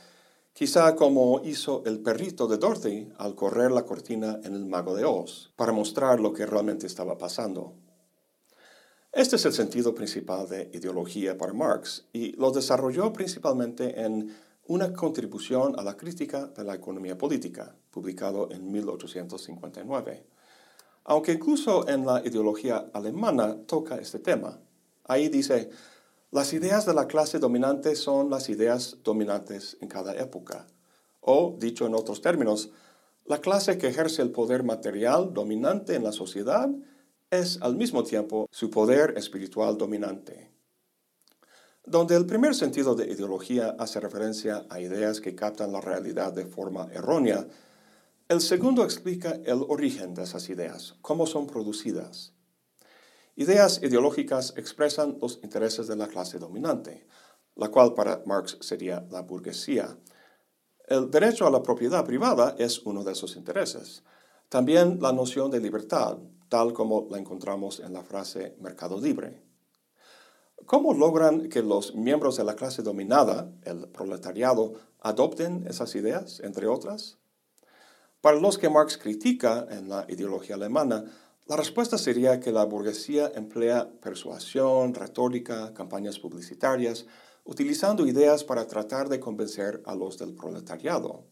Quizá 0.52 0.94
como 0.94 1.40
hizo 1.42 1.82
el 1.84 1.98
perrito 1.98 2.46
de 2.46 2.58
Dorothy 2.58 3.08
al 3.18 3.34
correr 3.34 3.72
la 3.72 3.84
cortina 3.84 4.38
en 4.44 4.54
el 4.54 4.66
mago 4.66 4.94
de 4.94 5.04
Oz, 5.04 5.50
para 5.56 5.72
mostrar 5.72 6.20
lo 6.20 6.32
que 6.32 6.46
realmente 6.46 6.86
estaba 6.86 7.18
pasando. 7.18 7.74
Este 9.10 9.34
es 9.34 9.44
el 9.44 9.52
sentido 9.54 9.92
principal 9.92 10.48
de 10.48 10.70
ideología 10.72 11.36
para 11.36 11.52
Marx 11.52 12.06
y 12.12 12.32
lo 12.36 12.52
desarrolló 12.52 13.12
principalmente 13.12 14.00
en 14.00 14.32
una 14.66 14.92
contribución 14.92 15.78
a 15.78 15.82
la 15.82 15.96
crítica 15.96 16.46
de 16.46 16.64
la 16.64 16.74
economía 16.74 17.18
política, 17.18 17.74
publicado 17.90 18.50
en 18.50 18.70
1859. 18.70 20.24
Aunque 21.04 21.32
incluso 21.32 21.88
en 21.88 22.06
la 22.06 22.24
ideología 22.24 22.86
alemana 22.92 23.56
toca 23.66 23.96
este 23.96 24.20
tema. 24.20 24.60
Ahí 25.04 25.28
dice, 25.28 25.70
las 26.30 26.52
ideas 26.52 26.86
de 26.86 26.94
la 26.94 27.08
clase 27.08 27.38
dominante 27.38 27.96
son 27.96 28.30
las 28.30 28.48
ideas 28.48 28.98
dominantes 29.02 29.76
en 29.80 29.88
cada 29.88 30.14
época. 30.14 30.66
O, 31.20 31.56
dicho 31.58 31.86
en 31.86 31.94
otros 31.94 32.22
términos, 32.22 32.70
la 33.26 33.40
clase 33.40 33.78
que 33.78 33.88
ejerce 33.88 34.22
el 34.22 34.30
poder 34.30 34.62
material 34.62 35.34
dominante 35.34 35.94
en 35.94 36.04
la 36.04 36.12
sociedad 36.12 36.68
es 37.30 37.60
al 37.62 37.76
mismo 37.76 38.04
tiempo 38.04 38.48
su 38.50 38.70
poder 38.70 39.14
espiritual 39.16 39.76
dominante. 39.76 40.51
Donde 41.84 42.14
el 42.14 42.26
primer 42.26 42.54
sentido 42.54 42.94
de 42.94 43.06
ideología 43.06 43.74
hace 43.78 43.98
referencia 43.98 44.66
a 44.70 44.80
ideas 44.80 45.20
que 45.20 45.34
captan 45.34 45.72
la 45.72 45.80
realidad 45.80 46.32
de 46.32 46.46
forma 46.46 46.88
errónea, 46.92 47.46
el 48.28 48.40
segundo 48.40 48.84
explica 48.84 49.40
el 49.44 49.64
origen 49.68 50.14
de 50.14 50.22
esas 50.22 50.48
ideas, 50.48 50.94
cómo 51.02 51.26
son 51.26 51.48
producidas. 51.48 52.32
Ideas 53.34 53.82
ideológicas 53.82 54.54
expresan 54.56 55.18
los 55.20 55.40
intereses 55.42 55.88
de 55.88 55.96
la 55.96 56.06
clase 56.06 56.38
dominante, 56.38 57.06
la 57.56 57.68
cual 57.68 57.94
para 57.94 58.22
Marx 58.26 58.58
sería 58.60 59.04
la 59.10 59.22
burguesía. 59.22 59.98
El 60.86 61.10
derecho 61.10 61.46
a 61.46 61.50
la 61.50 61.62
propiedad 61.62 62.04
privada 62.04 62.54
es 62.58 62.78
uno 62.84 63.02
de 63.02 63.12
esos 63.12 63.36
intereses. 63.36 64.04
También 64.48 64.98
la 65.00 65.12
noción 65.12 65.50
de 65.50 65.60
libertad, 65.60 66.18
tal 66.48 66.72
como 66.72 67.08
la 67.10 67.18
encontramos 67.18 67.80
en 67.80 67.92
la 67.92 68.02
frase 68.02 68.56
mercado 68.60 69.00
libre. 69.00 69.51
¿Cómo 70.66 70.94
logran 70.94 71.48
que 71.48 71.62
los 71.62 71.94
miembros 71.94 72.36
de 72.36 72.44
la 72.44 72.54
clase 72.54 72.82
dominada, 72.82 73.50
el 73.64 73.88
proletariado, 73.88 74.74
adopten 75.00 75.66
esas 75.66 75.94
ideas, 75.94 76.40
entre 76.40 76.66
otras? 76.66 77.18
Para 78.20 78.38
los 78.38 78.58
que 78.58 78.70
Marx 78.70 78.96
critica 78.96 79.66
en 79.70 79.88
la 79.88 80.06
ideología 80.08 80.54
alemana, 80.54 81.04
la 81.46 81.56
respuesta 81.56 81.98
sería 81.98 82.38
que 82.38 82.52
la 82.52 82.64
burguesía 82.64 83.32
emplea 83.34 83.90
persuasión, 84.00 84.94
retórica, 84.94 85.74
campañas 85.74 86.18
publicitarias, 86.18 87.06
utilizando 87.44 88.06
ideas 88.06 88.44
para 88.44 88.66
tratar 88.66 89.08
de 89.08 89.20
convencer 89.20 89.82
a 89.86 89.94
los 89.94 90.18
del 90.18 90.34
proletariado. 90.34 91.24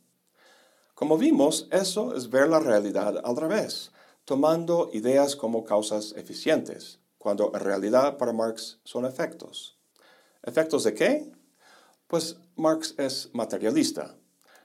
Como 0.94 1.16
vimos, 1.16 1.68
eso 1.70 2.14
es 2.14 2.28
ver 2.28 2.48
la 2.48 2.60
realidad 2.60 3.22
al 3.24 3.36
revés, 3.36 3.92
tomando 4.24 4.90
ideas 4.92 5.36
como 5.36 5.64
causas 5.64 6.12
eficientes, 6.16 6.99
cuando 7.20 7.52
en 7.52 7.60
realidad 7.60 8.16
para 8.16 8.32
Marx 8.32 8.80
son 8.82 9.04
efectos. 9.04 9.78
¿Efectos 10.42 10.84
de 10.84 10.94
qué? 10.94 11.30
Pues 12.06 12.38
Marx 12.56 12.94
es 12.96 13.28
materialista. 13.34 14.16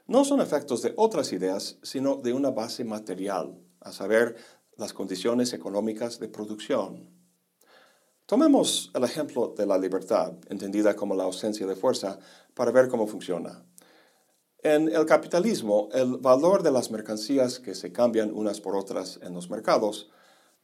No 0.07 0.23
son 0.23 0.39
efectos 0.39 0.81
de 0.81 0.93
otras 0.95 1.33
ideas, 1.33 1.77
sino 1.83 2.15
de 2.15 2.31
una 2.31 2.51
base 2.51 2.85
material, 2.85 3.59
a 3.81 3.91
saber, 3.91 4.37
las 4.77 4.93
condiciones 4.93 5.51
económicas 5.51 6.17
de 6.17 6.29
producción. 6.29 7.09
Tomemos 8.25 8.89
el 8.93 9.03
ejemplo 9.03 9.53
de 9.57 9.65
la 9.65 9.77
libertad, 9.77 10.31
entendida 10.47 10.95
como 10.95 11.13
la 11.13 11.25
ausencia 11.25 11.67
de 11.67 11.75
fuerza, 11.75 12.19
para 12.53 12.71
ver 12.71 12.87
cómo 12.87 13.05
funciona. 13.05 13.65
En 14.63 14.87
el 14.87 15.05
capitalismo, 15.05 15.89
el 15.91 16.19
valor 16.19 16.63
de 16.63 16.71
las 16.71 16.89
mercancías 16.89 17.59
que 17.59 17.75
se 17.75 17.91
cambian 17.91 18.33
unas 18.33 18.61
por 18.61 18.77
otras 18.77 19.19
en 19.21 19.33
los 19.33 19.49
mercados 19.49 20.09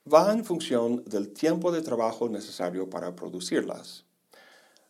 va 0.05 0.31
en 0.31 0.43
función 0.43 1.03
del 1.05 1.31
tiempo 1.31 1.72
de 1.72 1.81
trabajo 1.81 2.27
necesario 2.29 2.89
para 2.89 3.15
producirlas. 3.15 4.05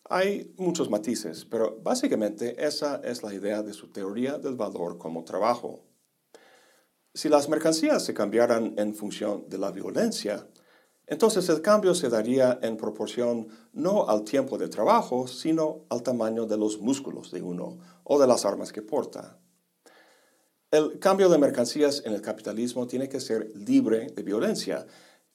Hay 0.09 0.53
muchos 0.57 0.89
matices, 0.89 1.45
pero 1.45 1.79
básicamente 1.81 2.65
esa 2.65 3.01
es 3.03 3.23
la 3.23 3.33
idea 3.33 3.63
de 3.63 3.73
su 3.73 3.87
teoría 3.87 4.37
del 4.37 4.55
valor 4.55 4.97
como 4.97 5.23
trabajo. 5.23 5.81
Si 7.13 7.29
las 7.29 7.49
mercancías 7.49 8.03
se 8.03 8.13
cambiaran 8.13 8.73
en 8.77 8.95
función 8.95 9.49
de 9.49 9.57
la 9.57 9.71
violencia, 9.71 10.47
entonces 11.07 11.49
el 11.49 11.61
cambio 11.61 11.93
se 11.93 12.09
daría 12.09 12.57
en 12.61 12.77
proporción 12.77 13.49
no 13.73 14.07
al 14.07 14.23
tiempo 14.23 14.57
de 14.57 14.69
trabajo, 14.69 15.27
sino 15.27 15.85
al 15.89 16.03
tamaño 16.03 16.45
de 16.45 16.57
los 16.57 16.79
músculos 16.79 17.31
de 17.31 17.41
uno 17.41 17.79
o 18.05 18.19
de 18.19 18.27
las 18.27 18.45
armas 18.45 18.71
que 18.71 18.81
porta. 18.81 19.37
El 20.71 20.99
cambio 20.99 21.27
de 21.27 21.37
mercancías 21.37 22.01
en 22.05 22.13
el 22.13 22.21
capitalismo 22.21 22.87
tiene 22.87 23.09
que 23.09 23.19
ser 23.19 23.51
libre 23.55 24.07
de 24.07 24.23
violencia. 24.23 24.87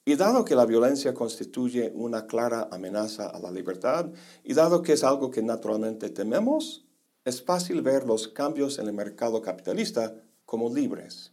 Y 0.03 0.15
dado 0.15 0.47
que 0.47 0.55
la 0.55 0.65
violencia 0.65 1.13
constituye 1.13 1.93
una 1.95 2.27
clara 2.27 2.71
amenaza 2.73 3.29
a 3.29 3.39
la 3.39 3.51
libertad, 3.51 4.07
y 4.45 4.55
dado 4.55 4.81
que 4.81 4.95
es 4.95 5.05
algo 5.05 5.31
que 5.31 5.43
naturalmente 5.43 6.09
tememos, 6.09 6.87
es 7.27 7.43
fácil 7.43 7.83
ver 7.83 8.07
los 8.07 8.29
cambios 8.29 8.79
en 8.79 8.87
el 8.87 8.95
mercado 8.95 9.43
capitalista 9.43 10.15
como 10.47 10.75
libres. 10.75 11.33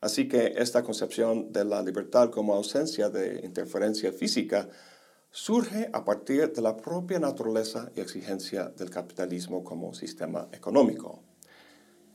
Así 0.00 0.26
que 0.26 0.54
esta 0.56 0.82
concepción 0.82 1.52
de 1.52 1.66
la 1.66 1.82
libertad 1.82 2.30
como 2.30 2.54
ausencia 2.54 3.10
de 3.10 3.40
interferencia 3.44 4.10
física 4.10 4.70
surge 5.30 5.90
a 5.92 6.02
partir 6.02 6.50
de 6.50 6.62
la 6.62 6.78
propia 6.78 7.18
naturaleza 7.18 7.92
y 7.94 8.00
exigencia 8.00 8.70
del 8.70 8.88
capitalismo 8.88 9.62
como 9.62 9.92
sistema 9.92 10.48
económico. 10.50 11.22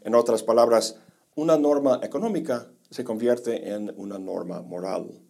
En 0.03 0.15
otras 0.15 0.43
palabras, 0.43 0.97
una 1.35 1.57
norma 1.57 1.99
económica 2.03 2.71
se 2.89 3.03
convierte 3.03 3.73
en 3.73 3.93
una 3.97 4.19
norma 4.19 4.61
moral. 4.61 5.21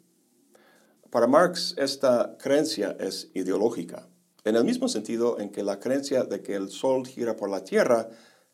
Para 1.09 1.27
Marx, 1.27 1.75
esta 1.77 2.37
creencia 2.37 2.97
es 2.99 3.29
ideológica, 3.33 4.09
en 4.43 4.55
el 4.55 4.65
mismo 4.65 4.89
sentido 4.89 5.39
en 5.39 5.49
que 5.49 5.63
la 5.63 5.79
creencia 5.79 6.23
de 6.23 6.41
que 6.41 6.55
el 6.55 6.69
Sol 6.69 7.05
gira 7.05 7.35
por 7.35 7.49
la 7.49 7.63
Tierra 7.63 8.09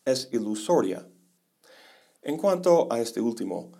es 0.05 0.29
ilusoria. 0.31 1.07
En 2.21 2.37
cuanto 2.37 2.91
a 2.91 2.99
este 2.99 3.21
último, 3.21 3.71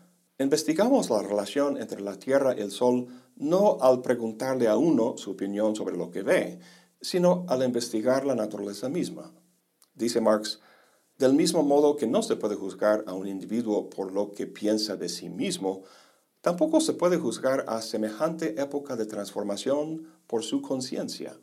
Investigamos 0.42 1.10
la 1.10 1.22
relación 1.22 1.76
entre 1.76 2.00
la 2.00 2.18
Tierra 2.18 2.56
y 2.58 2.62
el 2.62 2.72
Sol 2.72 3.08
no 3.36 3.78
al 3.82 4.02
preguntarle 4.02 4.70
a 4.70 4.78
uno 4.78 5.18
su 5.18 5.32
opinión 5.32 5.76
sobre 5.76 5.98
lo 5.98 6.12
que 6.12 6.24
ve, 6.24 6.60
sino 7.02 7.46
al 7.50 7.62
investigar 7.62 8.26
la 8.26 8.36
naturaleza 8.36 8.88
misma. 8.88 9.34
Dice 9.94 10.22
Marx, 10.22 10.62
del 11.20 11.34
mismo 11.34 11.64
modo 11.64 11.98
que 11.98 12.08
no 12.08 12.24
se 12.24 12.38
puede 12.38 12.56
juzgar 12.56 13.04
a 13.06 13.14
un 13.14 13.28
individuo 13.28 13.90
por 13.90 14.12
lo 14.12 14.32
que 14.32 14.48
piensa 14.48 14.96
de 14.96 15.10
sí 15.10 15.30
mismo, 15.30 15.84
tampoco 16.42 16.80
se 16.80 16.94
puede 16.94 17.18
juzgar 17.18 17.66
a 17.68 17.82
semejante 17.82 18.60
época 18.60 18.96
de 18.96 19.06
transformación 19.06 20.08
por 20.28 20.44
su 20.44 20.62
conciencia. 20.62 21.38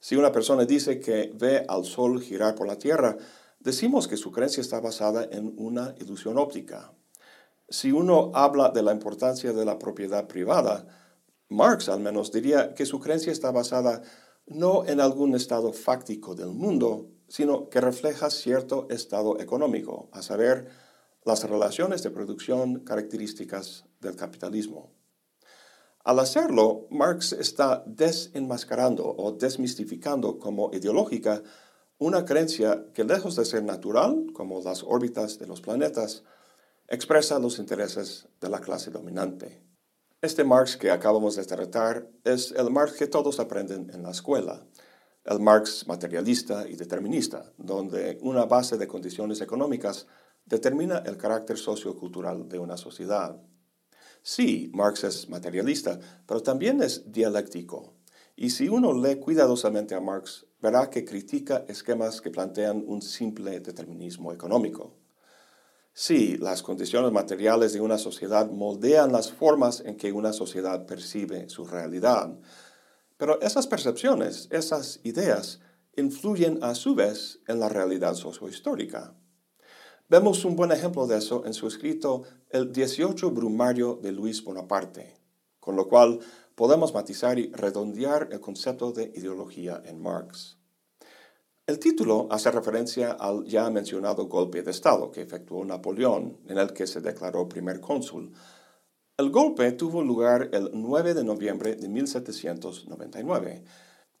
Si 0.00 0.16
una 0.16 0.32
persona 0.32 0.64
dice 0.64 0.98
que 0.98 1.30
ve 1.34 1.66
al 1.68 1.84
Sol 1.84 2.22
girar 2.22 2.54
por 2.54 2.66
la 2.66 2.78
Tierra, 2.78 3.18
decimos 3.60 4.08
que 4.08 4.16
su 4.16 4.32
creencia 4.32 4.62
está 4.62 4.80
basada 4.80 5.28
en 5.30 5.54
una 5.58 5.94
ilusión 5.98 6.38
óptica, 6.38 6.94
si 7.68 7.92
uno 7.92 8.30
habla 8.32 8.70
de 8.70 8.82
la 8.82 8.92
importancia 8.92 9.52
de 9.52 9.66
la 9.66 9.78
propiedad 9.78 10.26
privada, 10.26 10.86
Marx 11.50 11.90
al 11.90 12.00
menos 12.00 12.32
diría 12.32 12.72
que 12.74 12.86
su 12.86 12.98
creencia 12.98 13.30
está 13.30 13.50
basada 13.50 14.00
no 14.46 14.86
en 14.86 15.02
algún 15.02 15.34
estado 15.34 15.74
fáctico 15.74 16.34
del 16.34 16.48
mundo, 16.48 17.10
sino 17.28 17.68
que 17.68 17.80
refleja 17.80 18.30
cierto 18.30 18.86
estado 18.90 19.38
económico, 19.40 20.08
a 20.12 20.22
saber, 20.22 20.68
las 21.24 21.44
relaciones 21.44 22.02
de 22.02 22.10
producción 22.10 22.80
características 22.80 23.84
del 24.00 24.16
capitalismo. 24.16 24.92
Al 26.04 26.20
hacerlo, 26.20 26.86
Marx 26.90 27.32
está 27.32 27.82
desenmascarando 27.86 29.04
o 29.04 29.32
desmistificando 29.32 30.38
como 30.38 30.70
ideológica 30.72 31.42
una 31.98 32.24
creencia 32.24 32.86
que 32.94 33.04
lejos 33.04 33.36
de 33.36 33.44
ser 33.44 33.64
natural, 33.64 34.26
como 34.32 34.62
las 34.62 34.84
órbitas 34.84 35.38
de 35.38 35.46
los 35.46 35.60
planetas, 35.60 36.22
expresa 36.86 37.38
los 37.38 37.58
intereses 37.58 38.28
de 38.40 38.48
la 38.48 38.60
clase 38.60 38.90
dominante. 38.90 39.62
Este 40.22 40.44
Marx 40.44 40.76
que 40.76 40.90
acabamos 40.90 41.36
de 41.36 41.44
tratar 41.44 42.08
es 42.24 42.52
el 42.52 42.70
Marx 42.70 42.94
que 42.94 43.06
todos 43.06 43.38
aprenden 43.38 43.90
en 43.92 44.02
la 44.02 44.12
escuela, 44.12 44.66
el 45.28 45.40
Marx 45.40 45.86
materialista 45.86 46.66
y 46.66 46.74
determinista, 46.74 47.52
donde 47.58 48.18
una 48.22 48.46
base 48.46 48.78
de 48.78 48.88
condiciones 48.88 49.42
económicas 49.42 50.06
determina 50.46 51.02
el 51.04 51.18
carácter 51.18 51.58
sociocultural 51.58 52.48
de 52.48 52.58
una 52.58 52.78
sociedad. 52.78 53.38
Sí, 54.22 54.70
Marx 54.72 55.04
es 55.04 55.28
materialista, 55.28 55.98
pero 56.26 56.42
también 56.42 56.82
es 56.82 57.12
dialéctico. 57.12 57.94
Y 58.36 58.50
si 58.50 58.70
uno 58.70 58.94
lee 58.94 59.16
cuidadosamente 59.16 59.94
a 59.94 60.00
Marx, 60.00 60.46
verá 60.62 60.88
que 60.88 61.04
critica 61.04 61.64
esquemas 61.68 62.22
que 62.22 62.30
plantean 62.30 62.82
un 62.86 63.02
simple 63.02 63.60
determinismo 63.60 64.32
económico. 64.32 64.96
Sí, 65.92 66.38
las 66.38 66.62
condiciones 66.62 67.12
materiales 67.12 67.74
de 67.74 67.80
una 67.80 67.98
sociedad 67.98 68.50
moldean 68.50 69.12
las 69.12 69.30
formas 69.30 69.82
en 69.84 69.96
que 69.96 70.12
una 70.12 70.32
sociedad 70.32 70.86
percibe 70.86 71.48
su 71.48 71.66
realidad, 71.66 72.38
pero 73.18 73.40
esas 73.42 73.66
percepciones, 73.66 74.48
esas 74.50 75.00
ideas, 75.02 75.60
influyen 75.96 76.62
a 76.62 76.74
su 76.74 76.94
vez 76.94 77.40
en 77.48 77.60
la 77.60 77.68
realidad 77.68 78.14
sociohistórica. 78.14 79.14
Vemos 80.08 80.46
un 80.46 80.56
buen 80.56 80.72
ejemplo 80.72 81.06
de 81.06 81.18
eso 81.18 81.44
en 81.44 81.52
su 81.52 81.66
escrito 81.66 82.22
El 82.48 82.72
18 82.72 83.30
Brumario 83.30 83.98
de 84.00 84.12
Luis 84.12 84.42
Bonaparte, 84.42 85.20
con 85.60 85.76
lo 85.76 85.88
cual 85.88 86.20
podemos 86.54 86.94
matizar 86.94 87.38
y 87.38 87.52
redondear 87.52 88.30
el 88.32 88.40
concepto 88.40 88.92
de 88.92 89.12
ideología 89.14 89.82
en 89.84 90.00
Marx. 90.00 90.56
El 91.66 91.78
título 91.78 92.28
hace 92.30 92.50
referencia 92.50 93.12
al 93.12 93.44
ya 93.44 93.68
mencionado 93.68 94.26
golpe 94.26 94.62
de 94.62 94.70
Estado 94.70 95.10
que 95.10 95.20
efectuó 95.20 95.62
Napoleón, 95.66 96.38
en 96.46 96.56
el 96.56 96.72
que 96.72 96.86
se 96.86 97.02
declaró 97.02 97.46
primer 97.46 97.80
cónsul. 97.80 98.32
El 99.18 99.30
golpe 99.30 99.72
tuvo 99.72 100.00
lugar 100.00 100.48
el 100.52 100.70
9 100.72 101.12
de 101.12 101.24
noviembre 101.24 101.74
de 101.74 101.88
1799, 101.88 103.64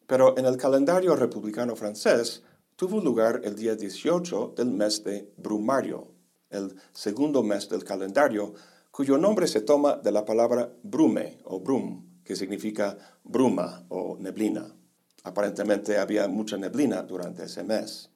pero 0.08 0.36
en 0.36 0.44
el 0.44 0.56
calendario 0.56 1.14
republicano 1.14 1.76
francés 1.76 2.42
tuvo 2.74 3.00
lugar 3.00 3.42
el 3.44 3.54
día 3.54 3.76
18 3.76 4.54
del 4.56 4.72
mes 4.72 5.04
de 5.04 5.32
Brumario, 5.36 6.08
el 6.50 6.74
segundo 6.92 7.44
mes 7.44 7.68
del 7.68 7.84
calendario, 7.84 8.54
cuyo 8.90 9.18
nombre 9.18 9.46
se 9.46 9.60
toma 9.60 9.94
de 9.94 10.10
la 10.10 10.24
palabra 10.24 10.72
brume 10.82 11.38
o 11.44 11.60
brum, 11.60 12.24
que 12.24 12.34
significa 12.34 12.98
bruma 13.22 13.86
o 13.90 14.16
neblina. 14.18 14.74
Aparentemente 15.22 15.96
había 15.96 16.26
mucha 16.26 16.56
neblina 16.56 17.02
durante 17.02 17.44
ese 17.44 17.62
mes. 17.62 18.10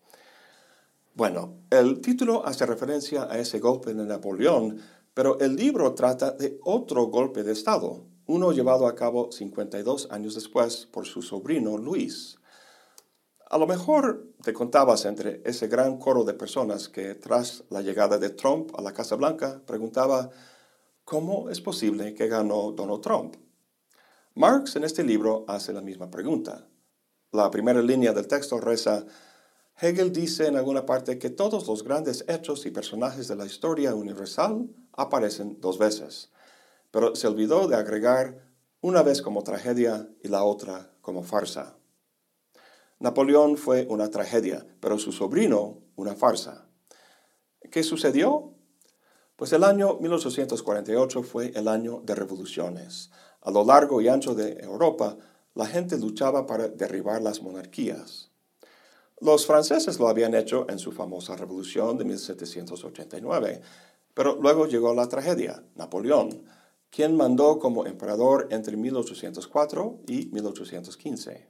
Bueno, 1.15 1.59
el 1.71 2.01
título 2.01 2.45
hace 2.45 2.67
referencia 2.67 3.29
a 3.31 3.39
ese 3.39 3.61
golpe 3.61 3.95
de 3.95 4.05
Napoleón, 4.05 4.81
pero 5.14 5.38
el 5.40 5.57
libro 5.57 5.95
trata 5.95 6.31
de 6.31 6.59
otro 6.64 7.07
golpe 7.07 7.42
de 7.42 7.52
Estado, 7.52 8.07
uno 8.26 8.52
llevado 8.52 8.87
a 8.87 8.95
cabo 8.95 9.31
52 9.31 10.09
años 10.11 10.35
después 10.35 10.87
por 10.87 11.07
su 11.07 11.23
sobrino 11.23 11.76
Luis. 11.76 12.38
A 13.50 13.59
lo 13.59 13.66
mejor 13.66 14.26
te 14.42 14.54
contabas 14.54 15.04
entre 15.04 15.42
ese 15.45 15.69
gran 15.69 15.99
coro 15.99 16.25
de 16.25 16.33
personas 16.33 16.88
que 16.88 17.14
tras 17.14 17.64
la 17.69 17.83
llegada 17.83 18.16
de 18.16 18.31
Trump 18.31 18.71
a 18.78 18.81
la 18.81 18.95
Casa 18.95 19.16
Blanca 19.16 19.61
preguntaba, 19.66 20.31
¿cómo 21.04 21.50
es 21.50 21.61
posible 21.61 22.14
que 22.14 22.28
ganó 22.28 22.73
Donald 22.73 23.02
Trump? 23.02 23.37
Marx 24.35 24.76
en 24.76 24.85
este 24.85 25.04
libro 25.04 25.45
hace 25.47 25.75
la 25.75 25.83
misma 25.83 26.11
pregunta. 26.11 26.66
La 27.33 27.50
primera 27.50 27.83
línea 27.83 28.14
del 28.14 28.26
texto 28.26 28.59
reza, 28.59 29.04
Hegel 29.78 30.12
dice 30.12 30.47
en 30.47 30.57
alguna 30.57 30.87
parte 30.87 31.18
que 31.18 31.29
todos 31.29 31.66
los 31.66 31.85
grandes 31.85 32.25
hechos 32.29 32.64
y 32.64 32.70
personajes 32.70 33.29
de 33.29 33.37
la 33.37 33.44
historia 33.44 33.94
universal 33.94 34.70
aparecen 34.92 35.61
dos 35.61 35.78
veces, 35.78 36.31
pero 36.90 37.16
se 37.16 37.26
olvidó 37.26 37.68
de 37.68 37.76
agregar 37.76 38.52
una 38.81 39.02
vez 39.02 39.22
como 39.22 39.42
tragedia 39.42 40.09
y 40.22 40.28
la 40.28 40.44
otra 40.44 40.92
como 41.00 41.22
farsa. 41.22 41.76
Napoleón 42.98 43.57
fue 43.57 43.87
una 43.88 44.11
tragedia, 44.11 44.66
pero 44.81 44.98
su 44.98 45.12
sobrino 45.12 45.78
una 45.96 46.14
farsa. 46.14 46.66
¿Qué 47.70 47.83
sucedió? 47.83 48.55
Pues 49.37 49.52
el 49.52 49.64
año 49.64 49.98
1848 50.00 51.22
fue 51.22 51.52
el 51.55 51.68
año 51.68 52.00
de 52.05 52.14
revoluciones. 52.14 53.11
A 53.40 53.50
lo 53.50 53.64
largo 53.64 54.00
y 54.00 54.09
ancho 54.09 54.35
de 54.35 54.52
Europa, 54.61 55.16
la 55.55 55.66
gente 55.66 55.98
luchaba 55.98 56.46
para 56.46 56.68
derribar 56.68 57.22
las 57.22 57.42
monarquías. 57.42 58.31
Los 59.20 59.46
franceses 59.46 59.98
lo 59.98 60.09
habían 60.09 60.35
hecho 60.35 60.66
en 60.68 60.78
su 60.78 60.92
famosa 60.92 61.37
revolución 61.37 61.98
de 61.98 62.05
1789, 62.05 63.62
pero 64.14 64.38
luego 64.40 64.66
llegó 64.66 64.94
la 64.94 65.09
tragedia, 65.09 65.64
Napoleón, 65.75 66.44
quien 66.90 67.16
mandó 67.16 67.59
como 67.59 67.87
emperador 67.87 68.48
entre 68.51 68.77
1804 68.77 70.01
y 70.07 70.27
1815. 70.27 71.48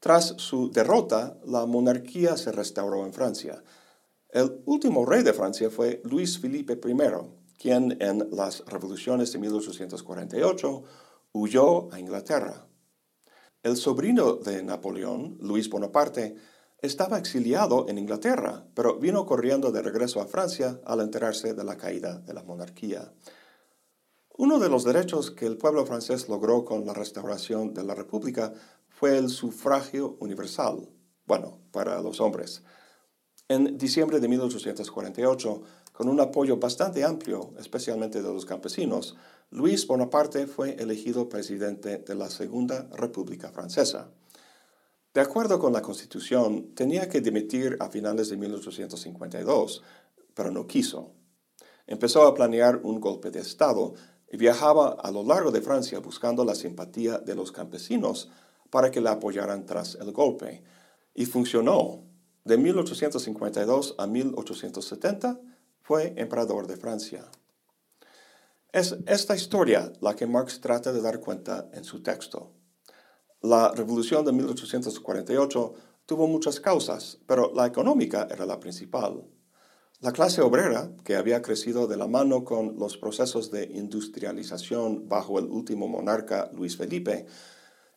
Tras 0.00 0.34
su 0.38 0.70
derrota, 0.70 1.38
la 1.44 1.66
monarquía 1.66 2.36
se 2.36 2.52
restauró 2.52 3.04
en 3.04 3.12
Francia. 3.12 3.62
El 4.30 4.62
último 4.64 5.04
rey 5.04 5.22
de 5.22 5.32
Francia 5.32 5.70
fue 5.70 6.00
Luis 6.04 6.38
Felipe 6.38 6.74
I, 6.74 6.96
quien 7.58 7.96
en 8.00 8.28
las 8.30 8.64
revoluciones 8.66 9.32
de 9.32 9.38
1848 9.40 10.84
huyó 11.32 11.92
a 11.92 11.98
Inglaterra. 11.98 12.66
El 13.62 13.76
sobrino 13.76 14.34
de 14.34 14.62
Napoleón, 14.62 15.36
Luis 15.40 15.68
Bonaparte, 15.68 16.36
estaba 16.80 17.18
exiliado 17.18 17.86
en 17.88 17.98
Inglaterra, 17.98 18.64
pero 18.74 18.98
vino 18.98 19.26
corriendo 19.26 19.72
de 19.72 19.82
regreso 19.82 20.20
a 20.20 20.26
Francia 20.26 20.80
al 20.84 21.00
enterarse 21.00 21.54
de 21.54 21.64
la 21.64 21.76
caída 21.76 22.18
de 22.18 22.34
la 22.34 22.44
monarquía. 22.44 23.12
Uno 24.36 24.60
de 24.60 24.68
los 24.68 24.84
derechos 24.84 25.32
que 25.32 25.46
el 25.46 25.56
pueblo 25.56 25.84
francés 25.84 26.28
logró 26.28 26.64
con 26.64 26.86
la 26.86 26.94
restauración 26.94 27.74
de 27.74 27.82
la 27.82 27.96
República 27.96 28.52
fue 28.88 29.18
el 29.18 29.28
sufragio 29.28 30.16
universal, 30.20 30.88
bueno, 31.26 31.58
para 31.72 32.00
los 32.00 32.20
hombres. 32.20 32.62
En 33.48 33.76
diciembre 33.76 34.20
de 34.20 34.28
1848, 34.28 35.62
con 35.92 36.08
un 36.08 36.20
apoyo 36.20 36.58
bastante 36.58 37.02
amplio, 37.02 37.54
especialmente 37.58 38.22
de 38.22 38.32
los 38.32 38.46
campesinos, 38.46 39.16
Luis 39.50 39.86
Bonaparte 39.86 40.46
fue 40.46 40.76
elegido 40.78 41.28
presidente 41.28 41.98
de 41.98 42.14
la 42.14 42.30
Segunda 42.30 42.88
República 42.92 43.50
Francesa. 43.50 44.10
De 45.14 45.20
acuerdo 45.20 45.58
con 45.58 45.72
la 45.72 45.82
Constitución, 45.82 46.74
tenía 46.74 47.08
que 47.08 47.20
dimitir 47.20 47.76
a 47.80 47.88
finales 47.88 48.28
de 48.28 48.36
1852, 48.36 49.82
pero 50.34 50.50
no 50.50 50.66
quiso. 50.66 51.12
Empezó 51.86 52.26
a 52.26 52.34
planear 52.34 52.80
un 52.82 53.00
golpe 53.00 53.30
de 53.30 53.40
Estado 53.40 53.94
y 54.30 54.36
viajaba 54.36 54.90
a 54.90 55.10
lo 55.10 55.22
largo 55.24 55.50
de 55.50 55.62
Francia 55.62 55.98
buscando 56.00 56.44
la 56.44 56.54
simpatía 56.54 57.18
de 57.18 57.34
los 57.34 57.50
campesinos 57.50 58.30
para 58.70 58.90
que 58.90 59.00
la 59.00 59.12
apoyaran 59.12 59.64
tras 59.64 59.94
el 59.94 60.12
golpe. 60.12 60.62
Y 61.14 61.24
funcionó. 61.26 62.04
De 62.44 62.56
1852 62.56 63.94
a 63.98 64.06
1870 64.06 65.40
fue 65.82 66.12
emperador 66.16 66.66
de 66.66 66.76
Francia. 66.76 67.24
Es 68.70 68.96
esta 69.06 69.34
historia 69.34 69.92
la 70.00 70.14
que 70.14 70.26
Marx 70.26 70.60
trata 70.60 70.92
de 70.92 71.00
dar 71.00 71.20
cuenta 71.20 71.68
en 71.72 71.84
su 71.84 72.02
texto. 72.02 72.52
La 73.40 73.70
revolución 73.70 74.24
de 74.24 74.32
1848 74.32 75.74
tuvo 76.06 76.26
muchas 76.26 76.58
causas, 76.58 77.20
pero 77.26 77.52
la 77.54 77.66
económica 77.66 78.26
era 78.28 78.44
la 78.46 78.58
principal. 78.58 79.28
La 80.00 80.10
clase 80.10 80.40
obrera, 80.40 80.90
que 81.04 81.14
había 81.14 81.40
crecido 81.40 81.86
de 81.86 81.96
la 81.96 82.08
mano 82.08 82.42
con 82.44 82.76
los 82.80 82.96
procesos 82.96 83.52
de 83.52 83.64
industrialización 83.64 85.08
bajo 85.08 85.38
el 85.38 85.44
último 85.46 85.86
monarca 85.86 86.50
Luis 86.52 86.76
Felipe, 86.76 87.26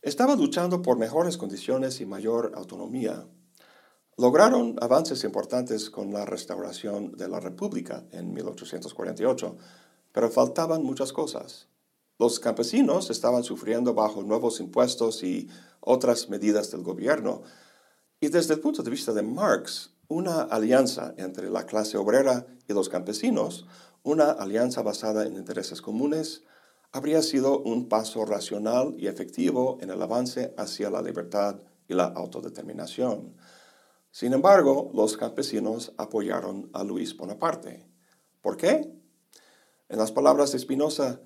estaba 0.04 0.36
luchando 0.36 0.84
por 0.84 0.99
mejores 0.99 1.38
condiciones 1.38 2.01
y 2.01 2.06
mayor 2.06 2.51
autonomía. 2.56 3.27
Lograron 4.17 4.75
avances 4.80 5.23
importantes 5.23 5.89
con 5.89 6.13
la 6.13 6.25
restauración 6.25 7.13
de 7.13 7.27
la 7.27 7.39
República 7.39 8.06
en 8.12 8.32
1848, 8.32 9.58
pero 10.12 10.30
faltaban 10.30 10.84
muchas 10.84 11.12
cosas. 11.12 11.70
Los 12.21 12.39
campesinos 12.39 13.10
estaban 13.10 13.43
sufriendo 13.43 13.95
bajo 13.95 14.21
nuevos 14.21 14.60
impuestos 14.60 15.23
y 15.23 15.49
otras 15.79 16.29
medidas 16.29 16.69
del 16.69 16.84
gobierno, 16.84 17.41
y 18.19 18.27
desde 18.27 18.53
el 18.53 18.60
punto 18.60 18.84
de 18.84 18.91
vista 18.91 19.12
de 19.12 19.23
Marx, 19.23 19.95
una 20.07 20.43
alianza 20.43 21.15
entre 21.17 21.49
la 21.49 21.65
clase 21.65 21.97
obrera 21.97 22.45
y 22.67 22.73
los 22.73 22.89
campesinos, 22.89 23.65
una 24.03 24.29
alianza 24.29 24.84
basada 24.84 25.25
en 25.25 25.34
intereses 25.34 25.81
comunes, 25.81 26.43
habría 26.91 27.23
sido 27.23 27.57
un 27.57 27.89
paso 27.89 28.23
racional 28.23 28.93
y 28.99 29.07
efectivo 29.07 29.79
en 29.81 29.89
el 29.89 29.99
avance 29.99 30.53
hacia 30.60 30.91
la 30.91 31.01
libertad 31.01 31.55
y 31.88 31.95
la 31.95 32.05
autodeterminación. 32.05 33.36
Sin 34.12 34.34
embargo, 34.34 34.91
los 34.93 35.17
campesinos 35.17 35.91
apoyaron 35.97 36.69
a 36.73 36.84
Luis 36.84 37.17
Bonaparte. 37.17 37.84
¿Por 38.41 38.57
qué? 38.57 38.93
En 39.89 39.97
las 39.97 40.12
palabras 40.12 40.51
de 40.51 40.60
Spinoza, 40.60 41.19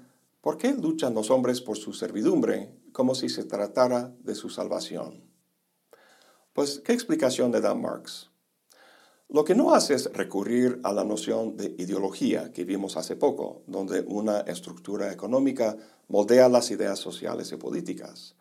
¿por 0.46 0.60
qué 0.60 0.76
luchan 0.76 1.16
los 1.16 1.32
hombres 1.32 1.60
por 1.60 1.76
su 1.76 1.92
servidumbre 1.92 2.70
como 2.92 3.16
si 3.16 3.30
se 3.30 3.46
tratara 3.46 4.14
de 4.20 4.36
su 4.36 4.52
salvación? 4.52 5.24
Pues, 6.54 6.84
¿qué 6.86 6.94
explicación 6.94 7.52
le 7.52 7.62
da 7.62 7.74
Marx? 7.74 8.30
Lo 9.28 9.44
que 9.44 9.56
no 9.56 9.74
hace 9.74 9.96
es 9.96 10.06
recurrir 10.14 10.80
a 10.84 10.94
la 10.94 11.04
noción 11.04 11.58
de 11.58 11.74
ideología 11.80 12.52
que 12.54 12.64
vimos 12.64 12.96
hace 12.96 13.16
poco, 13.16 13.64
donde 13.66 14.02
una 14.02 14.42
estructura 14.42 15.12
económica 15.12 15.78
moldea 16.10 16.48
las 16.48 16.70
ideas 16.70 17.00
sociales 17.00 17.52
y 17.52 17.56
políticas. 17.56 18.36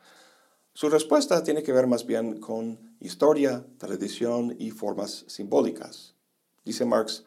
Su 0.74 0.90
respuesta 0.90 1.42
tiene 1.42 1.62
que 1.62 1.72
ver 1.72 1.86
más 1.86 2.04
bien 2.04 2.38
con 2.38 2.98
historia, 3.00 3.64
tradición 3.78 4.54
y 4.58 4.72
formas 4.72 5.24
simbólicas. 5.26 6.16
Dice 6.66 6.84
Marx, 6.84 7.24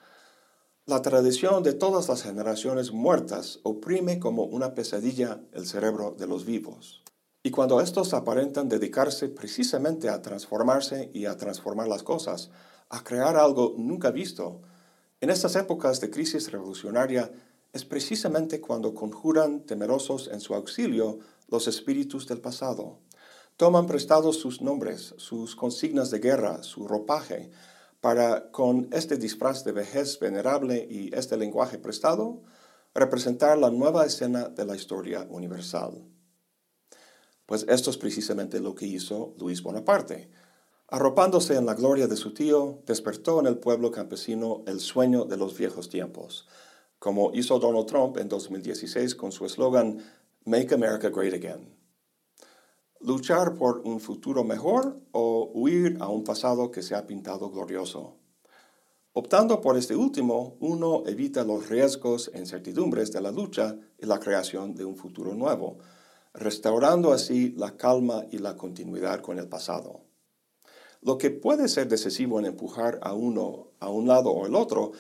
la 0.88 1.02
tradición 1.02 1.64
de 1.64 1.74
todas 1.74 2.08
las 2.08 2.24
generaciones 2.24 2.94
muertas 2.94 3.60
oprime 3.64 4.20
como 4.20 4.46
una 4.46 4.74
pesadilla 4.74 5.42
el 5.52 5.68
cerebro 5.68 6.16
de 6.18 6.28
los 6.28 6.46
vivos. 6.46 7.04
Y 7.44 7.52
cuando 7.52 7.82
estos 7.82 8.14
aparentan 8.14 8.70
dedicarse 8.70 9.28
precisamente 9.28 10.08
a 10.08 10.22
transformarse 10.22 11.12
y 11.14 11.26
a 11.26 11.36
transformar 11.36 11.90
las 11.90 12.04
cosas, 12.04 12.52
a 12.88 13.04
crear 13.04 13.36
algo 13.36 13.76
nunca 13.78 14.12
visto, 14.12 14.62
en 15.20 15.30
estas 15.30 15.58
épocas 15.58 16.00
de 16.00 16.10
crisis 16.10 16.50
revolucionaria 16.54 17.34
es 17.74 17.84
precisamente 17.84 18.62
cuando 18.62 18.94
conjuran 18.94 19.66
temerosos 19.66 20.30
en 20.32 20.40
su 20.40 20.56
auxilio 20.56 21.20
los 21.50 21.68
espíritus 21.68 22.28
del 22.28 22.40
pasado. 22.40 23.00
Toman 23.58 23.88
prestados 23.88 24.38
sus 24.38 24.62
nombres, 24.62 25.16
sus 25.18 25.54
consignas 25.54 26.12
de 26.12 26.20
guerra, 26.20 26.64
su 26.64 26.88
ropaje, 26.88 27.52
para, 28.02 28.52
con 28.52 28.88
este 28.92 29.18
disfraz 29.18 29.64
de 29.64 29.72
vejez 29.72 30.20
venerable 30.20 30.88
y 30.90 31.14
este 31.16 31.38
lenguaje 31.38 31.78
prestado, 31.78 32.44
representar 32.94 33.58
la 33.58 33.70
nueva 33.70 34.06
escena 34.06 34.50
de 34.50 34.66
la 34.66 34.76
historia 34.76 35.26
universal. 35.30 36.04
Pues 37.46 37.66
esto 37.70 37.90
es 37.90 37.98
precisamente 37.98 38.60
lo 38.60 38.76
que 38.76 38.86
hizo 38.86 39.36
Luis 39.40 39.64
Bonaparte. 39.64 40.30
Arropándose 40.90 41.56
en 41.56 41.66
la 41.66 41.74
gloria 41.74 42.08
de 42.08 42.16
su 42.16 42.34
tío, 42.34 42.82
despertó 42.86 43.40
en 43.40 43.48
el 43.48 43.58
pueblo 43.58 43.92
campesino 43.92 44.64
el 44.68 44.80
sueño 44.80 45.26
de 45.26 45.38
los 45.38 45.58
viejos 45.58 45.90
tiempos, 45.90 46.48
como 47.00 47.32
hizo 47.34 47.60
Donald 47.60 47.88
Trump 47.88 48.18
en 48.18 48.30
2016 48.30 49.16
con 49.16 49.32
su 49.32 49.46
eslogan 49.46 50.04
Make 50.46 50.74
America 50.74 51.10
Great 51.10 51.34
Again 51.34 51.77
luchar 53.00 53.56
por 53.56 53.82
un 53.86 54.00
futuro 54.00 54.44
mejor 54.44 55.00
o 55.12 55.52
huir 55.54 55.98
a 56.00 56.10
un 56.10 56.24
pasado 56.24 56.72
que 56.72 56.82
se 56.82 56.96
ha 56.96 57.06
pintado 57.06 57.50
glorioso. 57.50 58.16
Optando 59.14 59.62
por 59.62 59.78
este 59.78 59.96
último, 59.96 60.58
uno 60.60 61.04
evita 61.08 61.44
los 61.44 61.70
riesgos 61.70 62.30
e 62.34 62.40
incertidumbres 62.40 63.12
de 63.12 63.22
la 63.22 63.32
lucha 63.32 63.76
y 63.98 64.06
la 64.06 64.20
creación 64.20 64.76
de 64.76 64.86
un 64.86 64.96
futuro 64.96 65.34
nuevo, 65.34 65.80
restaurando 66.34 67.12
así 67.12 67.54
la 67.58 67.76
calma 67.78 68.26
y 68.30 68.38
la 68.38 68.56
continuidad 68.56 69.22
con 69.22 69.40
el 69.40 69.48
pasado. 69.48 70.02
Lo 71.02 71.18
que 71.18 71.32
puede 71.32 71.68
ser 71.68 71.88
decisivo 71.88 72.40
en 72.40 72.46
empujar 72.46 73.00
a 73.02 73.14
uno 73.14 73.72
a 73.80 73.90
un 73.90 74.08
lado 74.08 74.32
o 74.32 74.46
el 74.46 74.56
otro 74.56 74.92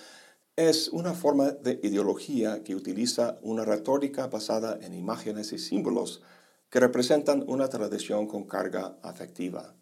es 0.55 0.87
una 0.89 1.13
forma 1.13 1.51
de 1.51 1.79
ideología 1.83 2.63
que 2.63 2.75
utiliza 2.75 3.37
una 3.43 3.65
retórica 3.65 4.27
basada 4.27 4.79
en 4.81 4.95
imágenes 4.95 5.53
y 5.53 5.59
símbolos 5.59 6.23
que 6.69 6.79
representan 6.79 7.43
una 7.47 7.69
tradición 7.69 8.27
con 8.27 8.45
carga 8.45 8.97
afectiva. 9.01 9.75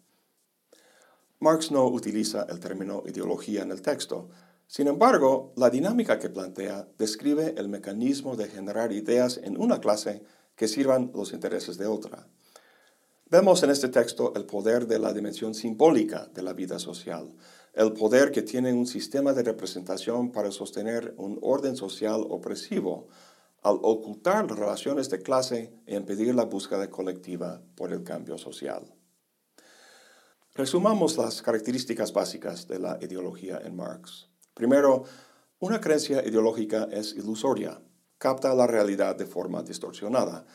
Marx 1.38 1.70
no 1.70 1.86
utiliza 1.86 2.46
el 2.48 2.60
término 2.60 3.02
ideología 3.06 3.62
en 3.62 3.70
el 3.70 3.82
texto. 3.82 4.30
Sin 4.66 4.88
embargo, 4.88 5.52
la 5.56 5.70
dinámica 5.70 6.18
que 6.18 6.30
plantea 6.30 6.88
describe 6.98 7.54
el 7.58 7.68
mecanismo 7.68 8.36
de 8.36 8.48
generar 8.48 8.92
ideas 8.92 9.38
en 9.42 9.60
una 9.60 9.80
clase 9.80 10.22
que 10.54 10.66
sirvan 10.66 11.12
los 11.14 11.32
intereses 11.32 11.76
de 11.76 11.86
otra. 11.86 12.26
Vemos 13.28 13.62
en 13.62 13.70
este 13.70 13.88
texto 13.88 14.32
el 14.36 14.44
poder 14.44 14.86
de 14.86 14.98
la 14.98 15.12
dimensión 15.12 15.52
simbólica 15.52 16.28
de 16.32 16.42
la 16.42 16.52
vida 16.52 16.78
social, 16.78 17.34
el 17.74 17.92
poder 17.92 18.30
que 18.30 18.42
tiene 18.42 18.72
un 18.72 18.86
sistema 18.86 19.32
de 19.32 19.42
representación 19.42 20.32
para 20.32 20.50
sostener 20.50 21.12
un 21.18 21.38
orden 21.42 21.76
social 21.76 22.24
opresivo, 22.30 23.08
al 23.66 23.80
ocultar 23.82 24.48
las 24.48 24.56
relaciones 24.56 25.10
de 25.10 25.20
clase 25.20 25.72
e 25.86 25.96
impedir 25.96 26.32
la 26.36 26.44
búsqueda 26.44 26.88
colectiva 26.88 27.60
por 27.74 27.92
el 27.92 28.04
cambio 28.04 28.38
social. 28.38 28.94
Resumamos 30.54 31.16
las 31.16 31.42
características 31.42 32.12
básicas 32.12 32.68
de 32.68 32.78
la 32.78 32.96
ideología 33.00 33.60
en 33.64 33.74
Marx. 33.74 34.28
Primero, 34.54 35.02
una 35.58 35.80
creencia 35.80 36.24
ideológica 36.24 36.86
es 36.92 37.14
ilusoria, 37.14 37.82
capta 38.18 38.54
la 38.54 38.68
realidad 38.68 39.16
de 39.16 39.26
forma 39.26 39.64
distorsionada. 39.64 40.46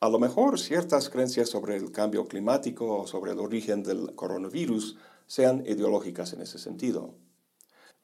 A 0.00 0.08
lo 0.08 0.18
mejor 0.18 0.58
ciertas 0.58 1.10
creencias 1.10 1.48
sobre 1.48 1.76
el 1.76 1.92
cambio 1.92 2.26
climático 2.26 2.98
o 2.98 3.06
sobre 3.06 3.30
el 3.30 3.38
origen 3.38 3.84
del 3.84 4.12
coronavirus 4.16 4.96
sean 5.28 5.64
ideológicas 5.66 6.32
en 6.32 6.40
ese 6.40 6.58
sentido. 6.58 7.14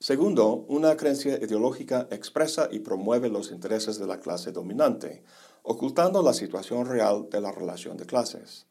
Segundo, 0.02 0.64
una 0.68 0.96
creencia 0.96 1.36
ideológica 1.36 2.08
expresa 2.10 2.70
y 2.72 2.78
promueve 2.78 3.28
los 3.28 3.50
intereses 3.50 3.98
de 3.98 4.06
la 4.06 4.18
clase 4.18 4.50
dominante, 4.50 5.22
ocultando 5.62 6.22
la 6.22 6.32
situación 6.32 6.86
real 6.86 7.28
de 7.30 7.42
la 7.42 7.52
relación 7.52 7.98
de 7.98 8.06
clases. 8.06 8.66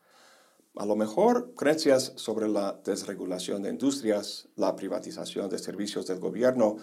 A 0.75 0.87
lo 0.87 0.95
mejor, 0.95 1.53
creencias 1.53 2.13
sobre 2.15 2.47
la 2.47 2.81
desregulación 2.83 3.61
de 3.61 3.69
industrias, 3.69 4.47
la 4.55 4.75
privatización 4.75 5.51
de 5.51 5.59
servicios 5.59 6.07
del 6.07 6.19
gobierno 6.19 6.77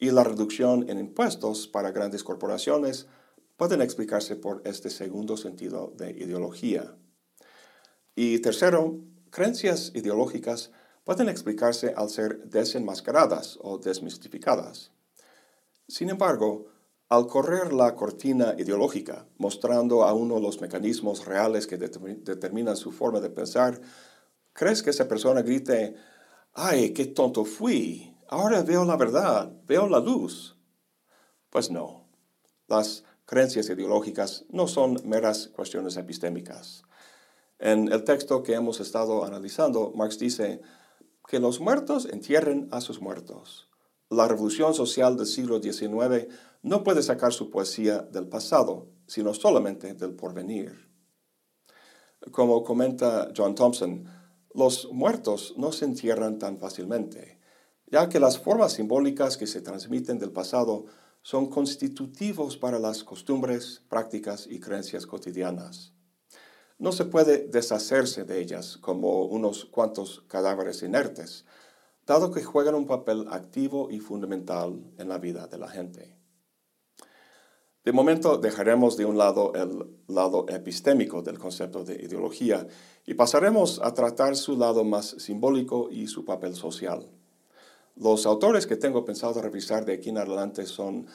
y 0.00 0.10
la 0.10 0.24
reducción 0.24 0.90
en 0.90 0.98
impuestos 0.98 1.68
para 1.68 1.92
grandes 1.92 2.24
corporaciones 2.24 3.06
pueden 3.56 3.80
explicarse 3.82 4.34
por 4.34 4.62
este 4.64 4.90
segundo 4.90 5.36
sentido 5.36 5.92
de 5.96 6.10
ideología. 6.10 6.96
Y 8.16 8.40
tercero, 8.40 8.98
creencias 9.30 9.92
ideológicas 9.94 10.72
pueden 11.04 11.28
explicarse 11.28 11.94
al 11.96 12.08
ser 12.10 12.44
desenmascaradas 12.44 13.58
o 13.60 13.78
desmistificadas. 13.78 14.92
Sin 15.88 16.10
embargo, 16.10 16.66
al 17.08 17.26
correr 17.26 17.72
la 17.72 17.94
cortina 17.94 18.54
ideológica, 18.56 19.26
mostrando 19.36 20.04
a 20.04 20.14
uno 20.14 20.40
los 20.40 20.60
mecanismos 20.60 21.26
reales 21.26 21.66
que 21.66 21.76
determinan 21.76 22.76
su 22.76 22.90
forma 22.90 23.20
de 23.20 23.30
pensar, 23.30 23.80
¿crees 24.52 24.82
que 24.82 24.90
esa 24.90 25.08
persona 25.08 25.42
grite, 25.42 25.94
¡ay, 26.54 26.94
qué 26.94 27.06
tonto 27.06 27.44
fui! 27.44 28.16
Ahora 28.28 28.62
veo 28.62 28.86
la 28.86 28.96
verdad, 28.96 29.52
veo 29.66 29.88
la 29.88 30.00
luz. 30.00 30.56
Pues 31.50 31.70
no, 31.70 32.08
las 32.66 33.04
creencias 33.26 33.68
ideológicas 33.68 34.46
no 34.48 34.66
son 34.66 34.98
meras 35.04 35.48
cuestiones 35.48 35.98
epistémicas. 35.98 36.82
En 37.58 37.92
el 37.92 38.04
texto 38.04 38.42
que 38.42 38.54
hemos 38.54 38.80
estado 38.80 39.26
analizando, 39.26 39.92
Marx 39.94 40.18
dice, 40.18 40.62
que 41.28 41.38
los 41.38 41.60
muertos 41.60 42.06
entierren 42.06 42.68
a 42.70 42.80
sus 42.80 43.00
muertos. 43.00 43.68
La 44.10 44.28
revolución 44.28 44.74
social 44.74 45.16
del 45.16 45.26
siglo 45.26 45.62
XIX 45.62 46.28
no 46.62 46.84
puede 46.84 47.02
sacar 47.02 47.32
su 47.32 47.50
poesía 47.50 47.98
del 48.00 48.28
pasado, 48.28 48.88
sino 49.06 49.32
solamente 49.34 49.94
del 49.94 50.14
porvenir. 50.14 50.90
Como 52.30 52.62
comenta 52.62 53.32
John 53.36 53.54
Thompson, 53.54 54.04
los 54.54 54.90
muertos 54.92 55.54
no 55.56 55.72
se 55.72 55.86
entierran 55.86 56.38
tan 56.38 56.58
fácilmente, 56.58 57.40
ya 57.86 58.08
que 58.08 58.20
las 58.20 58.38
formas 58.38 58.72
simbólicas 58.72 59.36
que 59.36 59.46
se 59.46 59.60
transmiten 59.60 60.18
del 60.18 60.32
pasado 60.32 60.84
son 61.22 61.48
constitutivos 61.48 62.56
para 62.56 62.78
las 62.78 63.04
costumbres, 63.04 63.82
prácticas 63.88 64.46
y 64.46 64.60
creencias 64.60 65.06
cotidianas 65.06 65.94
no 66.82 66.90
se 66.90 67.04
puede 67.04 67.46
deshacerse 67.46 68.24
de 68.24 68.40
ellas 68.40 68.76
como 68.76 69.24
unos 69.26 69.66
cuantos 69.66 70.24
cadáveres 70.26 70.82
inertes, 70.82 71.44
dado 72.04 72.32
que 72.32 72.42
juegan 72.42 72.74
un 72.74 72.88
papel 72.88 73.28
activo 73.30 73.88
y 73.88 74.00
fundamental 74.00 74.82
en 74.98 75.08
la 75.08 75.18
vida 75.18 75.46
de 75.46 75.58
la 75.58 75.68
gente. 75.68 76.16
De 77.84 77.92
momento 77.92 78.36
dejaremos 78.36 78.96
de 78.96 79.04
un 79.04 79.16
lado 79.16 79.52
el 79.54 79.94
lado 80.08 80.44
epistémico 80.48 81.22
del 81.22 81.38
concepto 81.38 81.84
de 81.84 82.02
ideología 82.02 82.66
y 83.06 83.14
pasaremos 83.14 83.80
a 83.80 83.94
tratar 83.94 84.34
su 84.34 84.56
lado 84.56 84.82
más 84.82 85.06
simbólico 85.18 85.88
y 85.88 86.08
su 86.08 86.24
papel 86.24 86.56
social. 86.56 87.08
Los 87.94 88.26
autores 88.26 88.66
que 88.66 88.74
tengo 88.74 89.04
pensado 89.04 89.40
revisar 89.40 89.84
de 89.84 89.92
aquí 89.92 90.08
en 90.08 90.18
adelante 90.18 90.66
son 90.66 91.06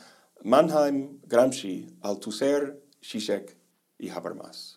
Mannheim, 0.44 1.20
Gramsci, 1.26 1.88
Althusser, 2.00 2.82
Zizek 3.04 3.58
y 4.00 4.08
Habermas. 4.08 4.77